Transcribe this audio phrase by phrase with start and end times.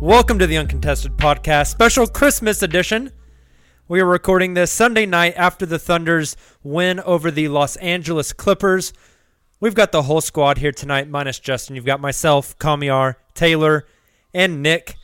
[0.00, 3.12] Welcome to the Uncontested Podcast, special Christmas edition.
[3.88, 8.92] We are recording this Sunday night after the Thunder's win over the Los Angeles Clippers.
[9.58, 11.76] We've got the whole squad here tonight, minus Justin.
[11.76, 13.84] You've got myself, Kamiar, Tayler,
[14.34, 14.96] and Nick.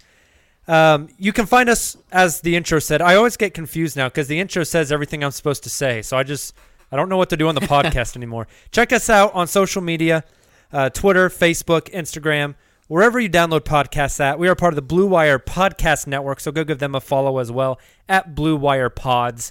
[0.69, 3.01] Um, you can find us, as the intro said.
[3.01, 6.03] I always get confused now because the intro says everything I'm supposed to say.
[6.03, 6.55] So I just,
[6.93, 8.47] I don't know what to do on the podcast anymore.
[8.73, 10.23] Check us out on social media
[10.71, 12.57] uh, Twitter, Facebook, Instagram
[12.93, 14.39] wherever you download podcasts at.
[14.39, 17.39] We are part of the Blue Wire Podcast Network, so go give them a follow
[17.39, 19.51] as well at Blue Wire Pods.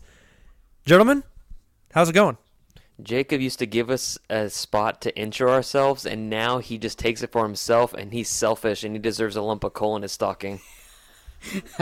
[0.85, 1.24] Gentlemen,
[1.91, 2.38] how's it going?
[3.01, 7.24] Jacob used to give us a spot to intro ourselves, and now he just takes
[7.24, 10.12] it for himself, and he's selfish, and he deserves a lump of coal in his
[10.12, 10.62] stocking.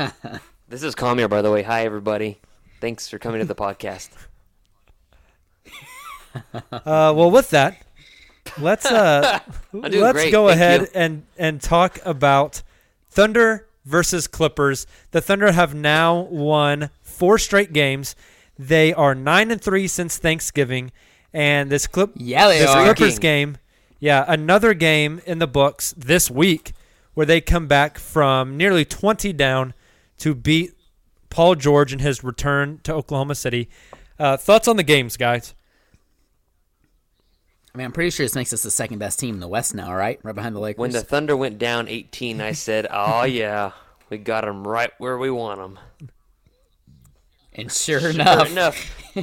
[0.70, 1.64] this is Kamiar, by the way.
[1.64, 2.40] Hi, everybody.
[2.80, 4.12] Thanks for coming to the podcast.
[6.72, 7.84] Uh, well, with that,
[8.58, 9.40] let's uh,
[9.74, 10.88] let's great, go thank ahead you.
[10.96, 12.62] and and talk about
[13.10, 14.88] Thunder versus Clippers.
[15.12, 18.16] The Thunder have now won four straight games.
[18.58, 20.92] They are nine and three since Thanksgiving,
[21.34, 22.84] and this clip Yeah, this are.
[22.94, 23.58] Clippers game,
[24.00, 26.74] yeah, another game in the books this week
[27.14, 29.74] where they come back from nearly 20 down
[30.20, 30.74] to beat
[31.30, 33.70] Paul George in his return to Oklahoma City.
[34.18, 35.54] Uh, thoughts on the games, guys?
[37.74, 39.76] I mean, I'm pretty sure this makes us the second best team in the West
[39.76, 40.20] now, right?
[40.24, 40.80] Right behind the Lakers.
[40.80, 43.72] When the Thunder went down 18, I said, "Oh yeah,
[44.10, 45.80] we got them right where we want them."
[47.54, 48.76] and sure, Sure enough, enough,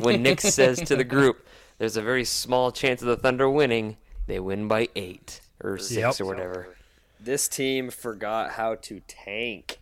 [0.02, 1.46] when Nick says to the group,
[1.78, 3.96] "There's a very small chance of the Thunder winning,"
[4.26, 6.20] they win by eight or six Yep.
[6.20, 6.76] or whatever.
[7.18, 9.78] This team forgot how to tank.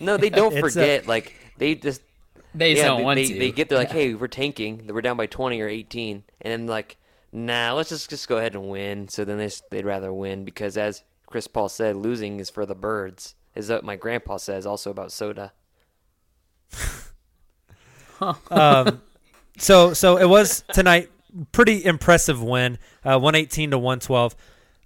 [0.00, 1.06] No, they don't It's a- forget.
[1.06, 2.02] like they just
[2.54, 3.38] they just yeah, don't they, want they, to.
[3.38, 4.86] they get there like, hey, we're tanking.
[4.86, 6.96] We're down by 20 or 18, and then like,
[7.32, 9.08] nah, let's just just go ahead and win.
[9.08, 12.74] So then they, they'd rather win because as Chris Paul said, losing is for the
[12.74, 13.34] birds.
[13.54, 15.52] Is what my grandpa says also about soda.
[18.50, 19.02] um,
[19.58, 21.10] so so it was tonight.
[21.50, 24.36] Pretty impressive win, uh, one eighteen to one twelve.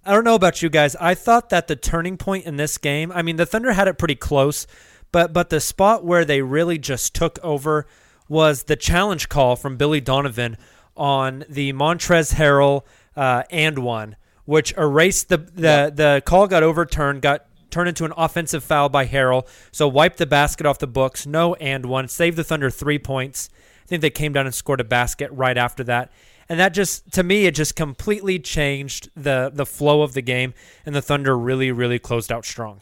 [0.05, 0.95] I don't know about you guys.
[0.95, 3.11] I thought that the turning point in this game.
[3.11, 4.65] I mean, the Thunder had it pretty close,
[5.11, 7.87] but but the spot where they really just took over
[8.27, 10.57] was the challenge call from Billy Donovan
[10.95, 12.83] on the Montrezl Harrell
[13.15, 14.15] uh, and one,
[14.45, 19.05] which erased the the the call got overturned, got turned into an offensive foul by
[19.05, 21.25] Harrell, so wiped the basket off the books.
[21.25, 23.49] No and one, saved the Thunder three points.
[23.83, 26.11] I think they came down and scored a basket right after that.
[26.49, 30.53] And that just to me it just completely changed the the flow of the game
[30.85, 32.81] and the Thunder really really closed out strong.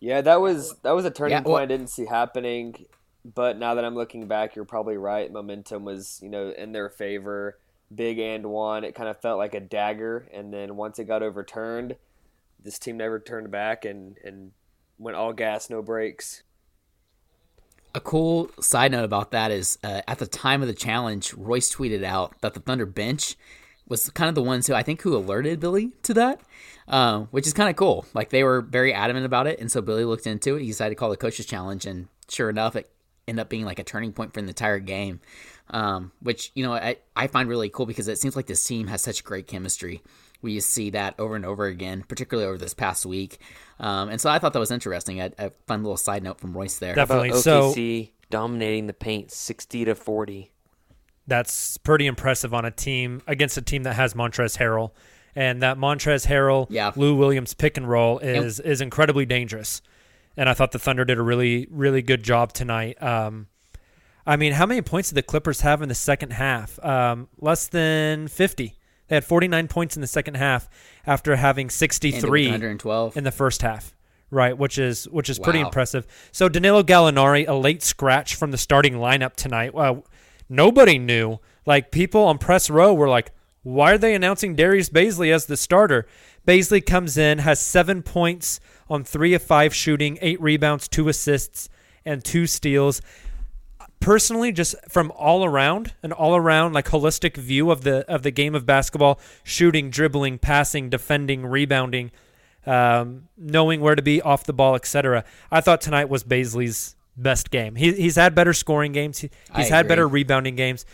[0.00, 2.86] Yeah, that was that was a turning Yeah, point I didn't see happening.
[3.22, 5.30] But now that I'm looking back, you're probably right.
[5.30, 7.58] Momentum was, you know, in their favor.
[7.94, 8.82] Big and one.
[8.84, 11.96] It kind of felt like a dagger, and then once it got overturned,
[12.62, 14.52] this team never turned back and and
[14.98, 16.42] went all gas, no brakes.
[17.94, 21.74] A cool side note about that is uh, at the time of the challenge, Royce
[21.74, 23.36] tweeted out that the Thunder bench
[23.88, 26.40] was kind of the ones who I think who alerted Billy to that,
[26.90, 28.04] uh, which is kind of cool.
[28.12, 30.60] Like they were very adamant about it, and so Billy looked into it.
[30.60, 32.90] He decided to call the coaches challenge, and sure enough, it
[33.26, 35.20] ended up being like a turning point for the entire game,
[35.70, 38.88] um, which you know I I find really cool because it seems like this team
[38.88, 40.02] has such great chemistry.
[40.42, 43.38] We see that over and over again, particularly over this past week,
[43.78, 45.20] um, and so I thought that was interesting.
[45.20, 46.94] A, a fun little side note from Royce there.
[46.94, 47.28] Definitely.
[47.30, 50.50] About So- OKC dominating the paint, sixty to forty.
[51.26, 54.90] That's pretty impressive on a team against a team that has Montrezl Harrell,
[55.34, 56.92] and that Montrezl Harrell, Yeah.
[56.96, 59.82] Lou Williams pick and roll is is incredibly dangerous.
[60.36, 63.00] And I thought the Thunder did a really really good job tonight.
[63.02, 63.48] Um,
[64.26, 66.78] I mean, how many points did the Clippers have in the second half?
[66.84, 68.76] Um, less than fifty.
[69.08, 70.68] They had 49 points in the second half
[71.04, 73.96] after having 63 112 in the first half,
[74.30, 74.56] right?
[74.56, 76.06] Which is which is pretty impressive.
[76.30, 79.72] So Danilo Gallinari, a late scratch from the starting lineup tonight.
[79.74, 79.96] Uh,
[80.48, 81.38] nobody knew.
[81.66, 85.56] Like people on press row were like, "Why are they announcing Darius Bazley as the
[85.56, 86.06] starter?"
[86.46, 91.68] Bazley comes in, has seven points on three of five shooting, eight rebounds, two assists,
[92.04, 93.02] and two steals.
[94.00, 98.30] Personally just from all around an all around like holistic view of the of the
[98.30, 102.10] game of basketball shooting dribbling passing defending rebounding
[102.64, 107.50] um, knowing where to be off the ball etc i thought tonight was Bazley's best
[107.50, 107.74] game.
[107.76, 109.18] He, he's had better scoring games.
[109.18, 109.88] He, I he's had agree.
[109.88, 110.86] better rebounding games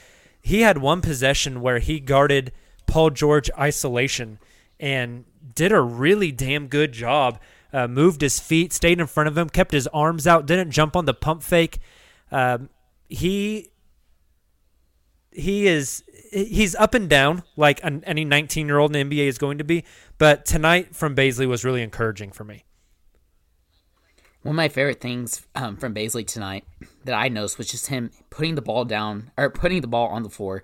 [0.47, 2.53] he had one possession where he guarded
[2.87, 4.39] paul george isolation
[4.79, 7.39] and did a really damn good job
[7.73, 10.95] uh, moved his feet stayed in front of him kept his arms out didn't jump
[10.95, 11.79] on the pump fake
[12.31, 12.69] um,
[13.09, 13.71] he
[15.33, 16.03] he is
[16.33, 19.59] he's up and down like an, any 19 year old in the NBA is going
[19.59, 19.85] to be.
[20.19, 22.65] But tonight from Bazley was really encouraging for me.
[24.43, 26.65] One of my favorite things um, from Bazley tonight
[27.07, 30.23] that I noticed was just him putting the ball down or putting the ball on
[30.23, 30.63] the floor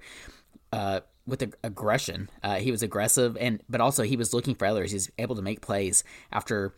[0.72, 2.28] uh, with ag- aggression.
[2.42, 4.92] Uh, he was aggressive, and but also he was looking for others.
[4.92, 6.74] He's able to make plays after.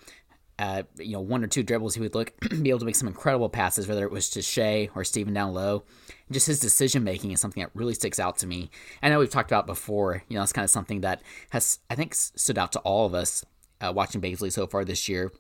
[0.56, 2.32] Uh, you know, one or two dribbles, he would look
[2.62, 5.52] be able to make some incredible passes, whether it was to Shai or Steven down
[5.52, 5.82] low.
[6.31, 8.70] Just his decision making is something that really sticks out to me.
[9.02, 10.22] I know we've talked about before.
[10.28, 13.14] You know, it's kind of something that has I think stood out to all of
[13.14, 13.44] us
[13.81, 15.32] uh, watching Bazley so far this year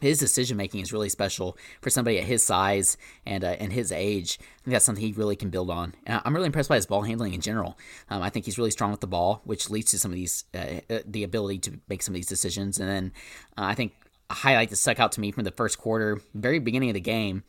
[0.00, 3.92] his decision making is really special for somebody at his size and uh, and his
[3.92, 4.38] age.
[4.40, 5.94] I think that's something he really can build on.
[6.06, 7.78] And I'm really impressed by his ball handling in general.
[8.10, 10.44] Um, I think he's really strong with the ball, which leads to some of these
[10.54, 12.78] uh, uh, the ability to make some of these decisions.
[12.80, 13.12] And then
[13.56, 13.92] uh, I think
[14.30, 17.00] a highlight that stuck out to me from the first quarter, very beginning of the
[17.00, 17.44] game.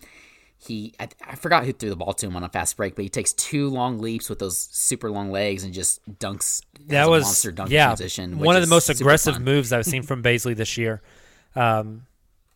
[0.57, 3.03] He, I, I forgot who threw the ball to him on a fast break, but
[3.03, 6.61] he takes two long leaps with those super long legs and just dunks.
[6.87, 8.39] That a was monster dunk yeah transition.
[8.39, 9.43] one of the most aggressive fun.
[9.43, 11.01] moves I've seen from Bazley this year,
[11.55, 12.05] um,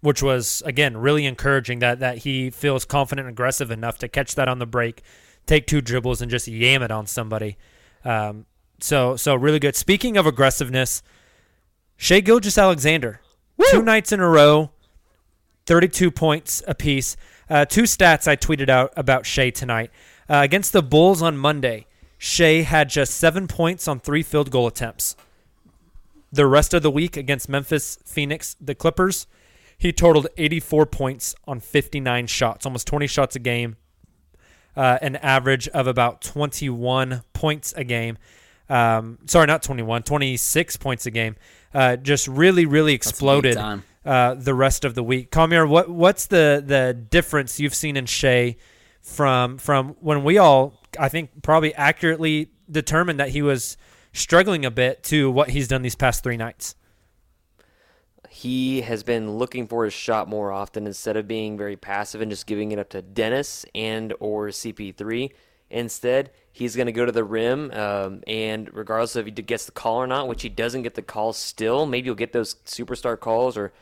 [0.07, 4.35] which was again really encouraging that that he feels confident and aggressive enough to catch
[4.35, 5.01] that on the break,
[5.45, 7.57] take two dribbles and just yam it on somebody.
[8.05, 8.45] Um,
[8.79, 9.75] so so really good.
[9.75, 11.03] Speaking of aggressiveness,
[11.97, 13.19] Shai Gilgeous-Alexander,
[13.69, 14.71] two nights in a row,
[15.65, 17.17] 32 points apiece.
[17.49, 19.91] Uh, two stats I tweeted out about Shai tonight.
[20.29, 21.85] Uh, against the Bulls on Monday,
[22.17, 25.17] Shai had just seven points on three field goal attempts.
[26.31, 29.27] The rest of the week against Memphis, Phoenix, the Clippers,
[29.77, 33.75] he totaled 84 points on 59 shots, almost 20 shots a game,
[34.75, 38.17] uh, an average of about 21 points a game.
[38.69, 41.35] Um, sorry, not 21, 26 points a game.
[41.73, 43.55] Uh, just really, really exploded
[44.05, 45.31] uh, the rest of the week.
[45.31, 48.55] Kamiar, what what's the the difference you've seen in Shai
[49.01, 53.77] from from when we all I think probably accurately determined that he was
[54.13, 56.75] struggling a bit to what he's done these past three nights?
[58.37, 62.29] He has been looking for his shot more often instead of being very passive and
[62.29, 65.31] just giving it up to Dennis and or CP3.
[65.71, 69.65] Instead, he's going to go to the rim, um, and regardless of if he gets
[69.65, 72.53] the call or not, which he doesn't get the call still, maybe he'll get those
[72.63, 73.73] superstar calls, or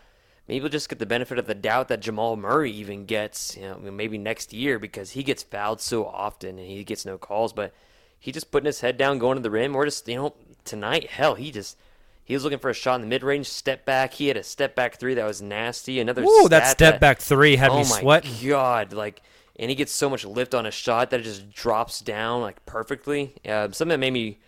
[0.48, 3.64] maybe he'll just get the benefit of the doubt that Jamal Murray even gets, you
[3.64, 7.52] know, maybe next year because he gets fouled so often and he gets no calls.
[7.52, 7.74] But
[8.18, 10.34] he just putting his head down, going to the rim, or just you know
[10.64, 11.78] tonight, hell, he just
[12.26, 14.14] he was looking for a shot in the mid range, step back.
[14.14, 16.00] He had a step back three that was nasty.
[16.00, 18.22] Another Ooh, that step back three had oh me my.
[18.50, 19.22] God, like,
[19.58, 22.66] and he gets so much lift on a shot that it just drops down like
[22.66, 23.36] perfectly.
[23.48, 24.40] Uh, something that made me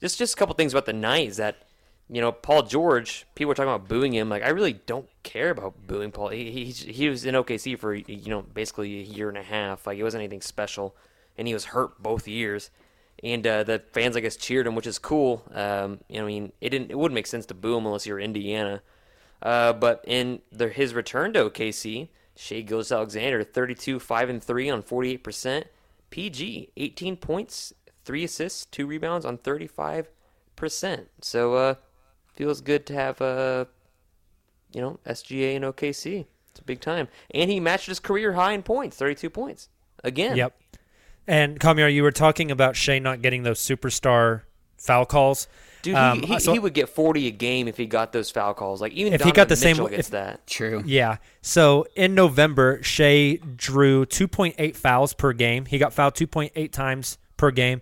[0.00, 1.56] just just a couple things about the night is that
[2.12, 4.28] you know, Paul George, people were talking about booing him.
[4.28, 6.28] Like, I really don't care about booing Paul.
[6.28, 9.86] He, he, he was in OKC for, you know, basically a year and a half.
[9.86, 10.94] Like, it wasn't anything special.
[11.38, 12.70] And he was hurt both years.
[13.22, 15.44] And uh, the fans, I guess, cheered him, which is cool.
[15.54, 18.06] Um, you know, I mean, it didn't, it wouldn't make sense to boo him unless
[18.06, 18.82] you're Indiana.
[19.40, 24.82] Uh, but in the, his return to OKC, Shai Gilgeous-Alexander, 32, 5 and 3 on
[24.82, 25.64] 48%.
[26.10, 27.72] PG, 18 points,
[28.04, 30.06] 3 assists, 2 rebounds on 35%.
[31.20, 31.74] So, uh,
[32.34, 33.66] feels good to have, uh,
[34.72, 36.26] you know, SGA and OKC.
[36.50, 37.08] It's a big time.
[37.30, 39.68] And he matched his career high in points, 32 points.
[40.04, 40.36] Again.
[40.36, 40.54] Yep.
[41.26, 44.42] And Kamiar, you were talking about Shai not getting those superstar
[44.76, 45.46] foul calls.
[45.82, 48.30] Dude, Um, he, he, so- he would get 40 a game if he got those
[48.30, 48.80] foul calls.
[48.80, 50.46] Like, even If he got the same- Mitchell if- gets that.
[50.46, 50.82] True.
[50.86, 51.16] Yeah.
[51.40, 55.64] So in November, Shai drew 2.8 fouls per game.
[55.66, 57.80] He got fouled 2.8 times per game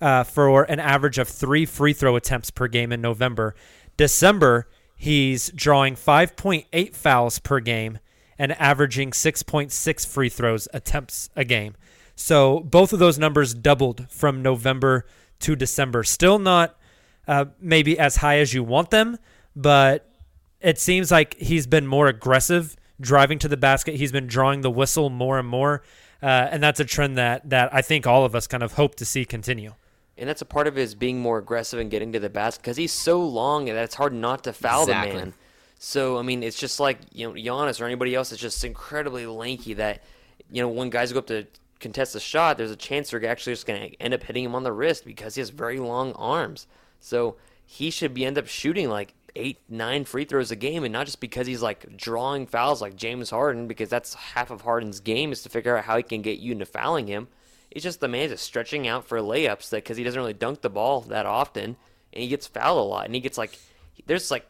[0.00, 3.54] uh, for an average of three free throw attempts per game in November.
[3.98, 7.98] December, he's drawing 5.8 fouls per game
[8.38, 11.74] and averaging 6.6 free throws attempts a game.
[12.14, 15.06] So both of those numbers doubled from November
[15.40, 16.04] to December.
[16.04, 16.76] Still not
[17.26, 19.18] uh, maybe as high as you want them,
[19.54, 20.08] but
[20.60, 23.96] it seems like he's been more aggressive driving to the basket.
[23.96, 25.82] He's been drawing the whistle more and more,
[26.22, 28.94] uh, and that's a trend that that I think all of us kind of hope
[28.96, 29.74] to see continue.
[30.16, 32.76] And that's a part of his being more aggressive and getting to the basket because
[32.76, 35.12] he's so long that it's hard not to foul Exactly.
[35.12, 35.34] the man.
[35.78, 39.26] So I mean, it's just like you know Giannis or anybody else that's just incredibly
[39.26, 39.74] lanky.
[39.74, 40.02] That
[40.50, 41.46] you know when guys go up to
[41.82, 44.54] contest a shot, there's a chance they're actually just going to end up hitting him
[44.54, 46.66] on the wrist because he has very long arms.
[47.00, 47.36] So
[47.66, 51.06] he should be end up shooting like eight, nine free throws a game, and not
[51.06, 55.32] just because he's like drawing fouls like James Harden, because that's half of Harden's game
[55.32, 57.28] is to figure out how he can get you into fouling him.
[57.70, 60.60] It's just the man just stretching out for layups that because he doesn't really dunk
[60.60, 61.76] the ball that often,
[62.12, 63.58] and he gets fouled a lot, and he gets like
[64.06, 64.46] there's like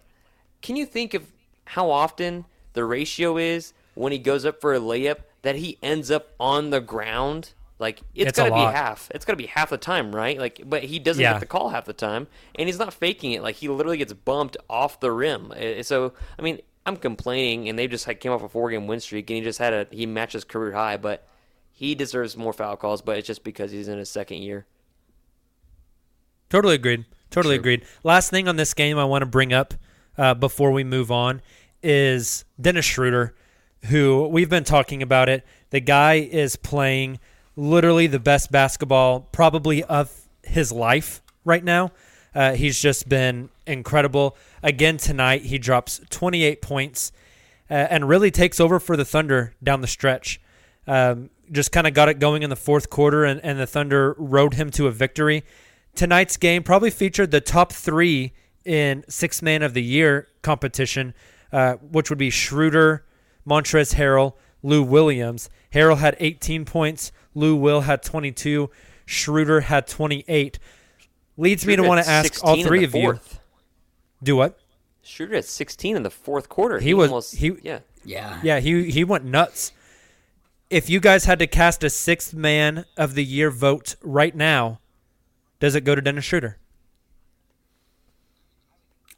[0.63, 1.27] can you think of
[1.65, 6.11] how often the ratio is when he goes up for a layup that he ends
[6.11, 7.53] up on the ground?
[7.79, 9.11] Like it's, It's a got to be half.
[9.15, 10.39] It's got to be half the time, right?
[10.39, 11.33] Like, but he doesn't Yeah.
[11.33, 13.43] get the call half the time, and he's not faking it.
[13.43, 15.53] Like he literally gets bumped off the rim.
[15.83, 19.01] So I mean, I'm complaining, and they just like came off a four game win
[19.01, 21.27] streak, and he just had a he matched his career high, but
[21.73, 23.03] he deserves more foul calls.
[23.03, 24.67] But it's just because he's in his second year.
[26.51, 27.05] Totally agreed.
[27.31, 27.85] Totally agreed.
[28.05, 29.75] Last thing on this game I want to bring up
[30.19, 31.41] uh, before we move on
[31.83, 33.35] is Dennis Schroeder,
[33.87, 35.45] who we've been talking about it.
[35.71, 37.19] The guy is playing
[37.57, 40.11] literally the best basketball probably of
[40.43, 41.93] his life right now.
[42.35, 44.37] Uh, he's just been incredible.
[44.63, 47.13] Again tonight, he drops 28 points
[47.71, 50.41] uh, and really takes over for the Thunder down the stretch.
[50.87, 54.15] Um, just kind of got it going in the fourth quarter, and, and the Thunder
[54.19, 55.45] rode him to a victory.
[55.95, 58.33] Tonight's game probably featured the top three
[58.65, 61.13] in six man of the year competition,
[61.53, 63.05] uh, which would be Schroeder,
[63.47, 65.49] Montrezl Harrell, Lou Williams.
[65.73, 68.71] Harrell had 18 points, Lou Will had 22,
[69.07, 70.59] Schroeder had 28.
[71.37, 73.21] Leads me to want to ask all three the of you.
[74.23, 74.59] Do what?
[75.03, 76.79] Schroeder had 16 in the fourth quarter.
[76.79, 77.81] He was- almost, he- yeah.
[78.05, 78.41] Yeah.
[78.43, 79.73] Yeah, he he went nuts.
[80.71, 84.81] If you guys had to cast a sixth man of the year vote right now,
[85.61, 86.59] does it go to Dennis Schroeder?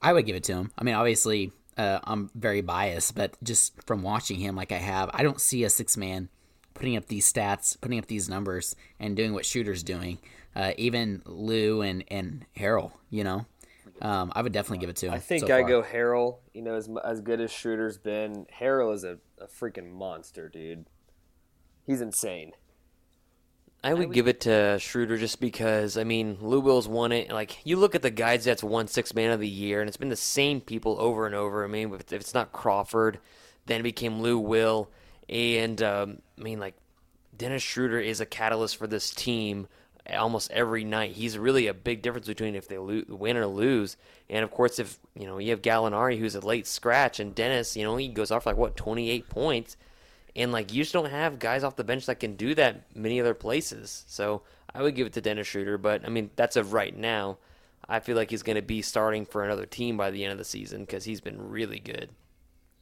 [0.03, 0.71] I would give it to him.
[0.77, 5.11] I mean, obviously, uh, I'm very biased, but just from watching him like I have,
[5.13, 6.29] I don't see a six man
[6.75, 10.19] putting up these stats, putting up these numbers, and doing what Schroeder's doing.
[10.55, 13.47] Uh, even Lou and and Harrell, you know,
[14.03, 15.15] um, I would definitely give it to him.
[15.15, 16.39] I think so I go Harrell.
[16.53, 20.87] You know, as as good as Schroeder's been, Harrell is a, a freaking monster, dude.
[21.87, 22.53] He's insane.
[23.85, 27.31] I would give it to Schroeder just because I mean Lou Will's won it.
[27.31, 29.99] Like you look at the guys that's won six man of the year, and it's
[29.99, 31.63] been the same people over and over.
[31.63, 33.19] I mean, if it's not Crawford,
[33.67, 34.89] then it became Lou Will,
[35.29, 36.75] and um, I mean like
[37.37, 39.69] Dennis Schroeder is a catalyst for this team
[40.11, 41.13] almost every night.
[41.13, 43.99] He's really a big difference between if they lo- win or lose.
[44.31, 47.77] And of course, if you know you have Gallinari who's a late scratch, and Dennis,
[47.77, 49.77] you know he goes off like what twenty eight points.
[50.37, 53.21] And like you just don't have guys off the bench that can do that many
[53.21, 54.05] other places.
[54.09, 54.43] So
[54.75, 57.39] I would give it to Dennis Schroeder, but I mean that's of right now.
[57.89, 60.39] I feel like he's going to be starting for another team by the end of
[60.39, 62.11] the season because he's been really good.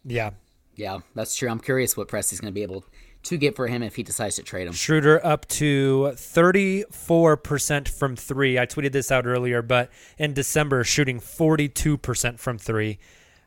[0.04, 0.30] Yeah.
[0.75, 1.50] Yeah, that's true.
[1.50, 2.85] I'm curious what Presti's going to be able
[3.25, 4.73] to get for him if he decides to trade him.
[4.73, 8.59] Schroeder up to 34% from three.
[8.59, 12.99] I tweeted this out earlier, but in December, shooting 42% from three,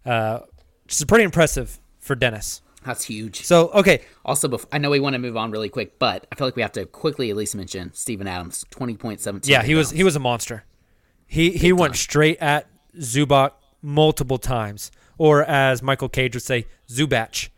[0.05, 0.39] uh,
[0.83, 2.61] which is pretty impressive for Dennis.
[2.85, 3.43] That's huge.
[3.43, 4.01] So, okay.
[4.23, 6.55] Also, bef- I know we want to move on really quick, but I feel like
[6.55, 9.47] we have to quickly at least mention Steven Adams, 20.17.
[9.47, 10.63] Yeah, he was he was a monster.
[11.25, 12.67] He he went straight at
[12.99, 13.51] Zubac
[13.81, 17.49] multiple times, or as Michael Cage would say, Zubac.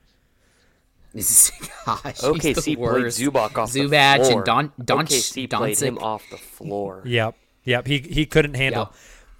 [1.13, 2.01] This is gosh.
[2.03, 3.19] he's OKC the played worst.
[3.19, 4.37] Zubac off Zubac the floor.
[4.37, 7.03] and Don Don OKC played him off the floor.
[7.05, 7.87] Yep, yep.
[7.87, 8.93] He he couldn't handle.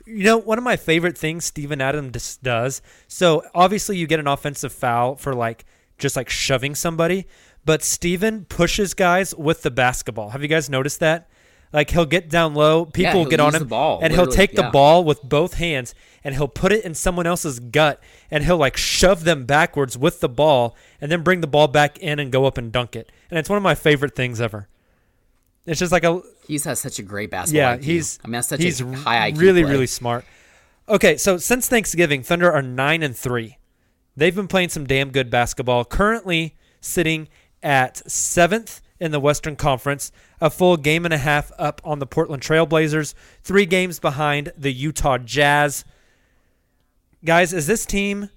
[0.05, 2.81] You know, one of my favorite things Steven Adams does.
[3.07, 5.65] So obviously, you get an offensive foul for like
[5.97, 7.25] just like shoving somebody,
[7.65, 10.29] but Steven pushes guys with the basketball.
[10.29, 11.29] Have you guys noticed that?
[11.73, 14.69] Like he'll get down low, people Yeah, get on him, ball, and he'll take the
[14.71, 18.01] ball with both hands and he'll put it in someone else's gut
[18.31, 21.97] and he'll like shove them backwards with the ball and then bring the ball back
[21.99, 23.11] in and go up and dunk it.
[23.29, 24.69] And it's one of my favorite things ever.
[25.65, 27.59] It's just like a He's has such a great basketball.
[27.59, 27.83] yeah, IQ.
[27.83, 29.37] he's I mean, that's such he's a high IQ.
[29.39, 29.71] really play.
[29.71, 30.23] really smart.
[30.87, 33.57] Okay, so since Thanksgiving, Thunder are nine and three.
[34.17, 35.85] They've been playing some damn good basketball.
[35.85, 37.29] Currently sitting
[37.61, 42.07] at seventh in the Western Conference, a full game and a half up on the
[42.07, 45.85] Portland Trailblazers, three games behind the Utah Jazz.
[47.23, 48.31] Guys, is this team?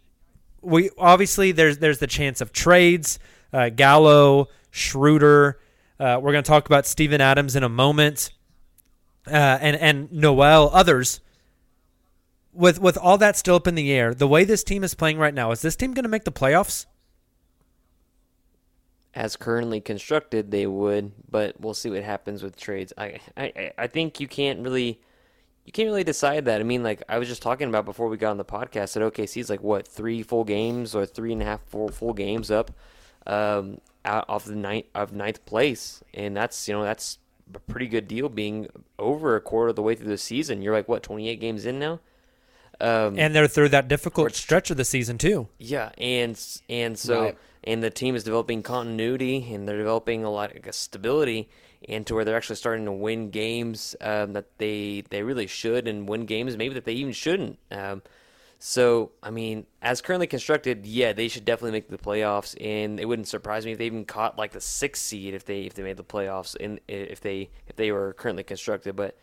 [0.61, 3.19] We obviously there's there's the chance of trades.
[3.51, 5.59] Uh, Gallo, Schroeder.
[5.99, 8.33] Uh, we're going to talk about Steven Adams in a moment,
[9.27, 11.21] uh, and and Noel, others.
[12.53, 15.19] With with all that still up in the air, the way this team is playing
[15.19, 16.87] right now, is this team going to make the playoffs?
[19.15, 22.93] as currently constructed, they would, but we'll see what happens with trades.
[22.97, 25.01] I, I, I think you can't really,
[25.65, 26.61] you can't really decide that.
[26.61, 29.03] I mean, like I was just talking about before we got on the podcast that
[29.03, 32.71] OKC's like what three full games or three and a half full full games up,
[33.27, 37.19] um, out of the ninth of ninth place, and that's you know that's
[37.53, 40.63] a pretty good deal being over a quarter of the way through the season.
[40.63, 41.99] You're like what 28 games in now.
[42.81, 45.49] Um, And they're through that difficult stretch of the season too.
[45.59, 47.39] yeah, and and so Right.
[47.65, 51.49] and the team is developing continuity and they're developing a lot of stability
[51.89, 55.87] and to where they're actually starting to win games um, that they they really should
[55.89, 57.59] and win games maybe that they even shouldn't.
[57.71, 58.03] Um,
[58.59, 63.07] so I mean, as currently constructed, yeah, they should definitely make the playoffs, and it
[63.07, 65.83] wouldn't surprise me if they even caught like the sixth seed if they if they
[65.83, 68.95] made the playoffs and if they if they were currently constructed.
[68.97, 69.17] But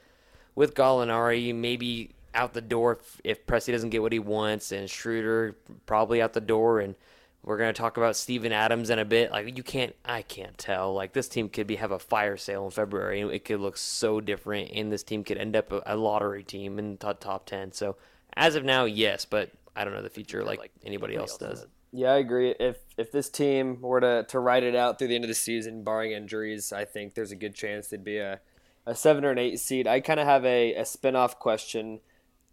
[0.56, 4.89] with Gallinari, maybe out the door if, if Presti doesn't get what he wants, and
[4.89, 6.80] Schroeder probably out the door.
[6.80, 6.95] And
[7.43, 9.32] we're gonna talk about Steven Adams in a bit.
[9.32, 10.93] Like you can't, I can't tell.
[10.93, 13.78] Like this team could be have a fire sale in February, and it could look
[13.78, 14.71] so different.
[14.71, 17.71] And this team could end up a, a lottery team in the top ten.
[17.71, 17.97] So
[18.36, 21.65] as of now, yes, but I don't know the future like, anybody else does.
[21.91, 22.54] Yeah, I agree.
[22.60, 25.36] If if this team were to, to ride it out through the end of the
[25.36, 28.41] season, barring injuries, I think there's a good chance they'd be a,
[28.86, 29.88] a seven or an eight seed.
[29.88, 32.02] I kind of have a, a spin off question.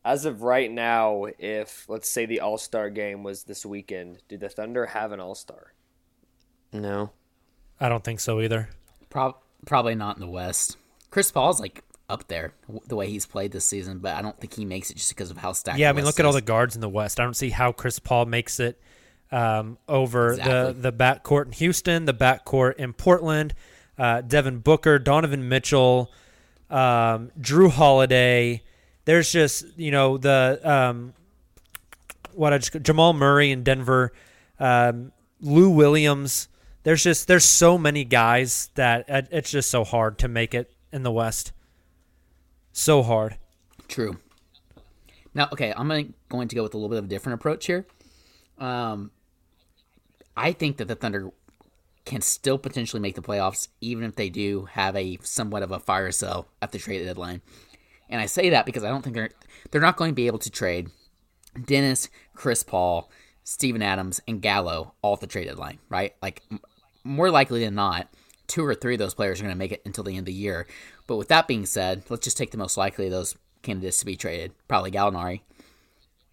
[0.05, 4.37] As of right now, if let's say the All Star game was this weekend, do
[4.37, 5.73] the Thunder have an All Star?
[6.73, 7.11] No.
[7.81, 8.69] I don't think so either.
[9.11, 10.77] Prob- probably not in the West.
[11.11, 14.38] Chris Paul's like up there w- the way he's played this season, but I don't
[14.38, 15.79] think he makes it just because of how stacked.
[15.79, 17.19] Yeah, I mean, West look at all the guards in the West.
[17.19, 18.79] I don't see how Chris Paul makes it
[19.33, 20.73] um, over Exactly.
[20.83, 23.55] the the backcourt in Houston, the backcourt in Portland,
[23.99, 26.12] uh, Devin Booker, Donovan Mitchell,
[26.69, 28.62] um, Jrue Holiday.
[29.05, 31.14] There's just you know the um,
[32.33, 34.12] what I just Jamal Murray in Denver,
[34.59, 36.49] um, Lou Williams.
[36.83, 40.73] There's just there's so many guys that it- it's just so hard to make it
[40.93, 41.53] in the West.
[42.73, 43.38] So hard.
[43.88, 44.19] True.
[45.35, 47.87] Now, okay, I'm gonna, go with a little bit of a different approach here.
[48.59, 49.11] Um,
[50.37, 51.31] I think that the Thunder
[52.05, 55.81] can still potentially make the playoffs, even if they do have a somewhat of a
[55.81, 57.40] fire sale at the trade deadline.
[58.14, 59.31] And I say that because I don't think they're
[59.72, 60.88] they're not going to be able to trade
[61.61, 63.11] Dennis, Chris Paul,
[63.42, 66.14] Steven Adams, and Gallo all at the trade deadline, right?
[66.22, 66.61] Like m-
[67.03, 68.09] more likely than not,
[68.46, 70.24] two or three of those players are going to make it until the end of
[70.27, 70.68] the year.
[71.09, 74.07] But with that being said, let's just take the most likely of those candidates to
[74.07, 75.40] be traded, probably Gallinari.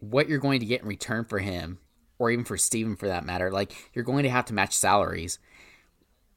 [0.01, 1.79] What you're going to get in return for him,
[2.19, 5.39] or even for Steven for that matter, like you're going to have to match salaries,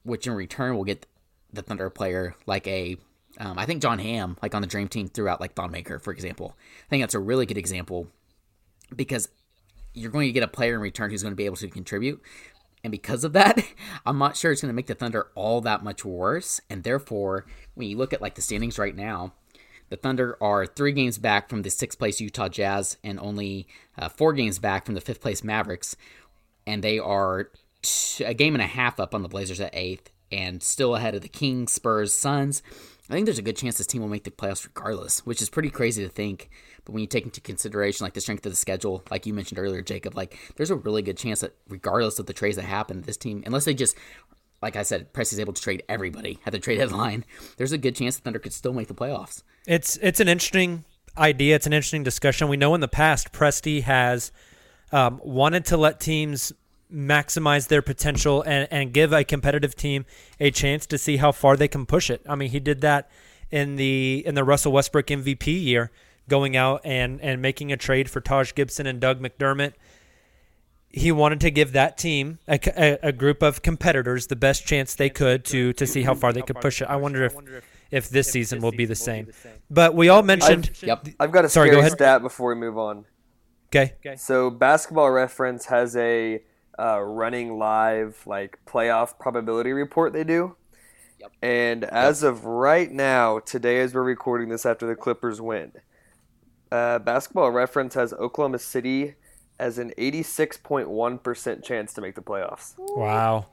[0.04, 1.04] which in return will get
[1.52, 2.96] the Thunder player like a
[3.38, 5.99] um, I think John Hamm, like on the Dream Team, threw out like Thon Maker,
[5.99, 6.57] for example.
[6.87, 8.09] I think that's a really good example
[8.94, 9.29] because
[9.92, 12.20] you're going to get a player in return who's going to be able to contribute.
[12.83, 13.64] And because of that,
[14.07, 16.61] I'm not sure it's going to make the Thunder all that much worse.
[16.68, 19.33] And therefore, when you look at like the standings right now,
[19.88, 23.66] the Thunder are three games back from the sixth place Utah Jazz and only
[23.99, 25.97] uh, four games back from the fifth place Mavericks.
[26.66, 27.51] And they are
[27.83, 31.14] t- a game and a half up on the Blazers at eighth and still ahead
[31.14, 32.62] of the Kings, Spurs, Suns.
[33.11, 35.51] I think there's a good chance this team will make the playoffs regardless, which is
[35.51, 36.49] pretty crazy to think.
[36.85, 39.59] But when you take into consideration like the strength of the schedule, like you mentioned
[39.59, 43.03] earlier, Jacob, like there's a really good chance that regardless of the trades that happen,
[43.03, 43.97] this team, unless they just
[44.62, 47.27] like I said, Presti is able to trade everybody at the trade deadline.
[47.59, 49.43] There's a good chance the Thunder could still make the playoffs.
[49.67, 50.85] It's it's an interesting
[51.19, 51.57] idea.
[51.57, 52.49] It's an interesting discussion.
[52.49, 54.33] We know in the past, Presti has
[54.93, 56.55] um, wanted to let teams
[56.94, 60.07] maximize their potential and, and give a competitive team
[60.38, 62.22] a chance to see how far they can push it.
[62.28, 63.11] I mean, he did that
[63.50, 65.90] in the in the Russell Westbrook MVP year,
[66.28, 69.74] going out and and making a trade for Taj Gibson and Doug McDermott.
[70.88, 74.94] He wanted to give that team a, a, a group of competitors the best chance
[74.94, 76.88] they could to to see how far they could push it.
[76.88, 77.35] I wonder if
[77.90, 79.28] if this season will be the same.
[79.70, 80.70] But we all mentioned.
[80.72, 81.09] I've, yep.
[81.18, 81.92] I've got a Sorry, go ahead.
[81.92, 83.04] stat before we move on.
[83.68, 83.94] Okay.
[84.16, 86.42] So Basketball Reference has a
[86.79, 90.57] uh, running live like playoff probability report they do.
[91.21, 91.33] Yep.
[91.43, 95.73] And as of right now, today as we're recording this after the Clippers win,
[96.73, 99.15] uh, Basketball Reference has Oklahoma City
[99.59, 102.75] as an 86.1% chance to make the playoffs.
[102.79, 103.47] Wow.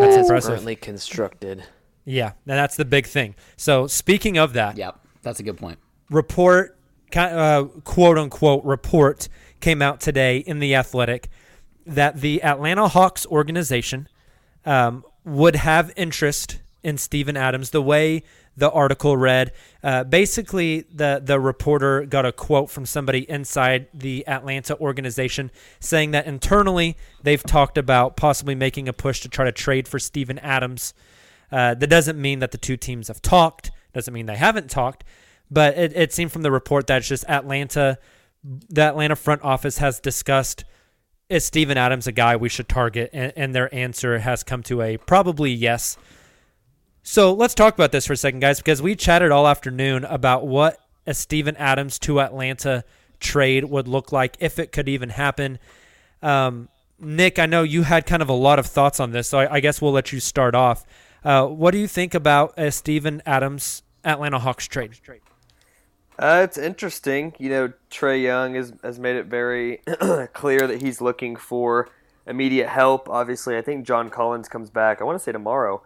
[0.00, 0.50] That's As impressive.
[0.50, 1.64] currently constructed.
[2.04, 3.34] Yeah, and that's the big thing.
[3.56, 5.78] So speaking of that, Yep, that's a good point.
[6.10, 6.78] report,
[7.14, 9.28] uh, quote unquote report
[9.60, 11.28] came out today in the Athletic
[11.86, 14.08] that the Atlanta Hawks organization
[14.64, 17.70] um, would have interest in Steven Adams.
[17.70, 18.22] The way
[18.56, 24.26] the article read, uh, basically the the reporter got a quote from somebody inside the
[24.26, 29.52] Atlanta organization saying that internally they've talked about possibly making a push to try to
[29.52, 30.92] trade for Steven Adams.
[31.50, 33.70] Uh, that doesn't mean that the two teams have talked.
[33.92, 35.04] Doesn't mean they haven't talked.
[35.50, 37.98] But it, it seemed from the report that it's just Atlanta,
[38.42, 40.64] the Atlanta front office has discussed
[41.32, 44.82] is Steven Adams a guy we should target, and, and their answer has come to
[44.82, 45.96] a probably yes.
[47.02, 50.46] So let's talk about this for a second, guys, because we chatted all afternoon about
[50.46, 52.84] what a Steven Adams to Atlanta
[53.18, 55.58] trade would look like if it could even happen.
[56.22, 56.68] Um,
[56.98, 59.54] Nick, I know you had kind of a lot of thoughts on this, so I,
[59.54, 60.84] I guess we'll let you start off.
[61.24, 64.92] Uh, what do you think about a Steven Adams Atlanta Hawks trade?
[66.18, 67.34] Uh, it's interesting.
[67.38, 69.78] You know, Trae Young has, has made it very
[70.32, 71.88] clear that he's looking for
[72.26, 73.08] immediate help.
[73.08, 75.00] Obviously, I think John Collins comes back.
[75.00, 75.82] I want to say tomorrow,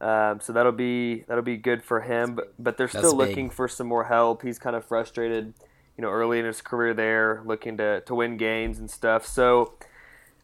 [0.00, 2.34] um, so that'll be that'll be good for him.
[2.34, 3.28] But but they're That's still big.
[3.28, 4.42] looking for some more help.
[4.42, 5.54] He's kind of frustrated,
[5.98, 9.26] you know, early in his career there, looking to to win games and stuff.
[9.26, 9.74] So.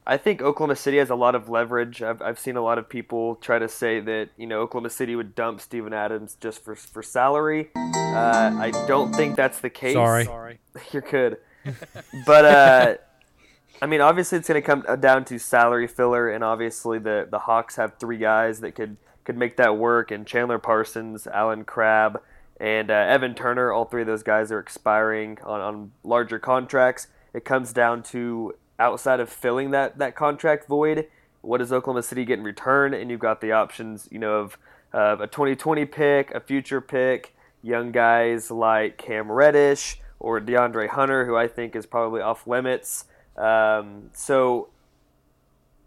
[0.06, 2.02] I think Oklahoma City has a lot of leverage.
[2.02, 5.14] I've, I've seen a lot of people try to say that you know Oklahoma City
[5.14, 7.70] would dump Steven Adams just for for salary.
[7.76, 9.94] Uh, I don't think that's the case.
[9.94, 10.24] Sorry.
[10.92, 11.36] You're good.
[12.26, 12.94] but uh,
[13.82, 17.40] I mean, obviously, it's going to come down to salary filler, and obviously, the the
[17.40, 22.20] Hawks have three guys that could could make that work, and Chandler Parsons, Allen Crabbe,
[22.58, 23.72] and uh, Evan Turner.
[23.72, 27.06] All three of those guys are expiring on, on larger contracts.
[27.32, 31.06] It comes down to outside of filling that that contract void,
[31.42, 32.94] what does Oklahoma City get in return?
[32.94, 34.58] And you've got the options, you know, of
[34.92, 41.36] a 2020 pick, a future pick, young guys like Cam Reddish or De'Andre Hunter, who
[41.36, 43.04] I think is probably off limits.
[43.36, 44.68] Um, so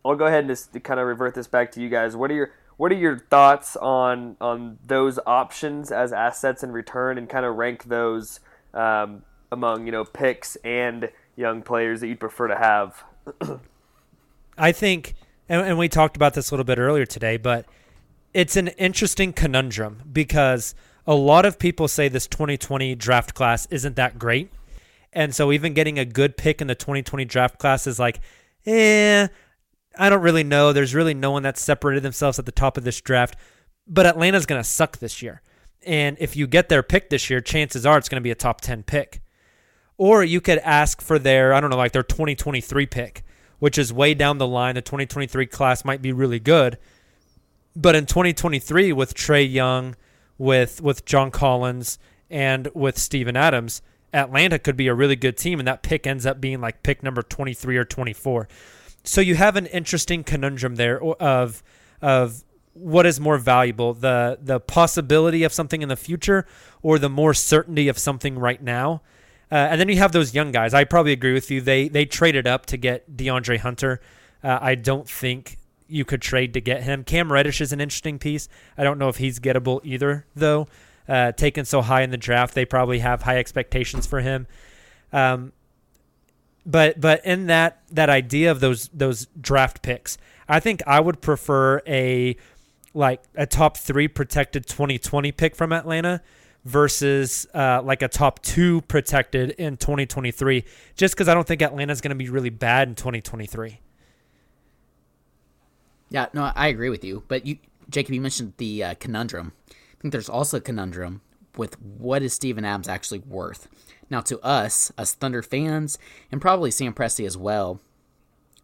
[0.06, 2.16] I'll go ahead and just kind of revert this back to you guys.
[2.16, 7.18] What are your what are your thoughts on on those options as assets in return,
[7.18, 8.40] and kind of rank those
[8.74, 13.04] um, among you know picks and young players that you'd prefer to have?
[14.58, 15.16] I think,
[15.50, 17.66] and, and we talked about this a little bit earlier today, but
[18.34, 23.96] it's an interesting conundrum because a lot of people say this 2020 draft class isn't
[23.96, 24.52] that great.
[25.12, 28.20] And so even getting a good pick in the 2020 draft class is like,
[28.66, 29.28] eh,
[29.98, 30.74] I don't really know.
[30.74, 33.36] There's really no one that's separated themselves at the top of this draft.
[33.88, 35.42] But Atlanta's going to suck this year.
[35.86, 38.36] And if you get their pick this year, chances are it's going to be a
[38.36, 39.22] top 10 pick.
[39.98, 43.24] Or you could ask for their, I don't know, like their 2023 pick,
[43.60, 44.76] which is way down the line.
[44.76, 46.78] The 2023 class might be really good.
[47.76, 49.96] But in 2023, with Trae Young,
[50.38, 51.98] with with John Collins,
[52.30, 56.26] and with Steven Adams, Atlanta could be a really good team, and that pick ends
[56.26, 58.48] up being like pick number 23 or 24.
[59.04, 61.64] So you have an interesting conundrum there of
[62.02, 66.46] of what is more valuable the the possibility of something in the future
[66.82, 69.02] or the more certainty of something right now
[69.54, 70.74] uh, and then you have those young guys.
[70.74, 71.62] I probably agree with you.
[71.62, 74.02] They they traded up to get deandre hunter.
[74.44, 77.04] Uh, i don't think you could trade to get him.
[77.04, 78.50] Cam reddish is an interesting piece.
[78.76, 80.68] I don't know if he's gettable either though.
[81.08, 84.48] Uh, taken so high in the draft they probably have high expectations for him.
[85.12, 85.52] Um,
[86.66, 91.20] but but in that that idea of those those draft picks i think i would
[91.20, 92.38] prefer a
[92.94, 96.22] like a top three protected 2020 pick from Atlanta
[96.66, 100.64] versus uh, like a top two protected in 2023,
[100.96, 103.80] just because I don't think Atlanta's going to be really bad in 2023.
[106.10, 107.24] Yeah, no, I agree with you.
[107.28, 107.58] But you,
[107.90, 109.54] Jacob, you mentioned the uh, conundrum.
[109.70, 111.22] I think there's also a conundrum
[111.58, 113.68] with what is Steven Adams actually worth.
[114.10, 115.98] Now, to us, as Thunder fans,
[116.32, 117.80] and probably Sam Presti as well,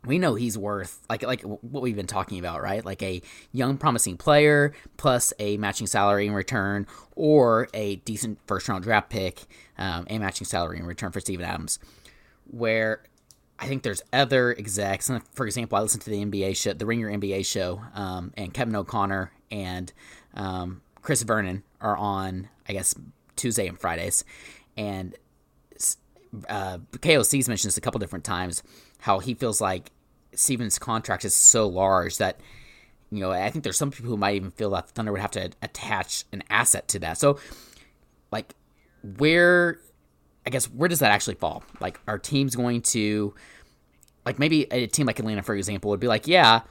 [0.06, 2.84] we know he's worth like like what we've been talking about, right?
[2.86, 8.70] Like a young, promising player plus a matching salary in return, or a decent first
[8.70, 9.42] round draft pick
[9.78, 11.80] um, and matching salary in return for Steven Adams.
[12.50, 13.04] Where
[13.60, 16.86] I think there's other execs, and for example, I listen to the NBA show, the
[16.86, 19.92] Ringer NBA show, um, and Kevin O'Connor and
[20.34, 22.96] um, Chris Vernon are on, I guess,
[23.36, 24.24] Tuesday and Fridays,
[24.78, 25.16] and
[26.48, 28.64] uh, KOC's mentioned this a couple different times
[29.00, 29.92] how he feels like
[30.34, 32.40] Steven's contract is so large that
[33.12, 35.32] you know I think there's some people who might even feel that Thunder would have
[35.32, 37.18] to attach an asset to that.
[37.18, 37.40] So,
[38.32, 38.54] like,
[39.18, 39.80] where
[40.46, 41.64] I guess where does that actually fall?
[41.80, 43.34] Like, are teams going to
[44.26, 46.62] like maybe a team like Atlanta, for example, would be like, yeah,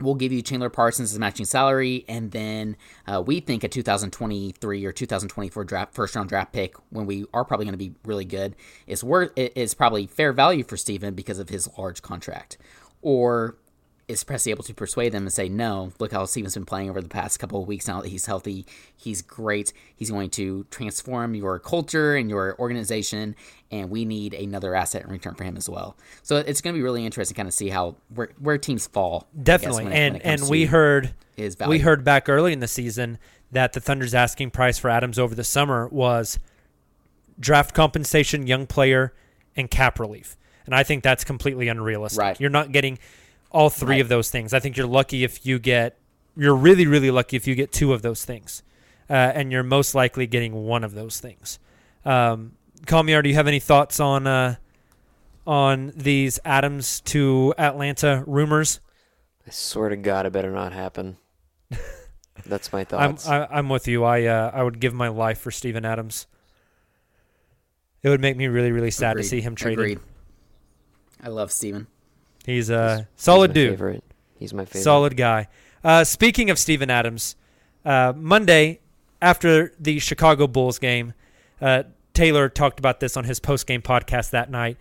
[0.00, 4.92] we'll give you Chandler Parsons matching salary, and then uh, we think a 2023 or
[4.92, 8.54] 2024 draft first round draft pick when we are probably going to be really good
[8.86, 12.58] is worth is probably fair value for Steven because of his large contract,
[13.02, 13.56] or
[14.08, 17.02] is Presti able to persuade them and say, no, look how Steven's been playing over
[17.02, 18.64] the past couple of weeks now that he's healthy.
[18.96, 19.74] He's great.
[19.94, 23.36] He's going to transform your culture and your organization,
[23.70, 25.94] and we need another asset in return for him as well.
[26.22, 28.86] So it's going to be really interesting to kind of see how where, where teams
[28.86, 29.28] fall.
[29.42, 29.84] Definitely.
[29.84, 31.14] guess, and when it- when and we heard
[31.68, 33.18] we heard back early in the season
[33.52, 36.38] that the Thunder's asking price for Adams over the summer was
[37.38, 39.12] draft compensation, young player,
[39.56, 40.36] and cap relief.
[40.66, 42.20] And I think that's completely unrealistic.
[42.20, 42.40] Right.
[42.40, 42.98] You're not getting
[43.50, 44.00] all three Right.
[44.00, 44.52] of those things.
[44.52, 45.96] I think you're lucky if you get
[46.36, 48.62] you're really really lucky if you get two of those things.
[49.10, 51.58] Uh, and you're most likely getting one of those things.
[52.04, 52.52] Um,
[52.84, 54.56] Kamiar, do you have any thoughts on uh,
[55.46, 58.80] on these Adams to Atlanta rumors?
[59.46, 61.16] I swear to God, it better not happen.
[62.46, 63.26] That's my I'm thoughts.
[63.26, 64.04] I, I'm with you.
[64.04, 66.26] I uh, I would give my life for Steven Adams.
[68.02, 69.22] It would make me really really sad Agreed.
[69.22, 69.78] to see him traded.
[69.78, 70.00] Agreed.
[71.22, 71.86] I love Steven.
[72.48, 73.70] He's a He's solid my dude.
[73.72, 74.04] Favorite.
[74.38, 74.82] He's my favorite.
[74.82, 75.48] Solid guy.
[75.84, 77.36] Uh, speaking of Steven Adams,
[77.84, 78.80] uh, Monday
[79.20, 81.12] after the Chicago Bulls game,
[81.60, 81.82] uh,
[82.14, 84.78] Tayler talked about this on his post game podcast that night.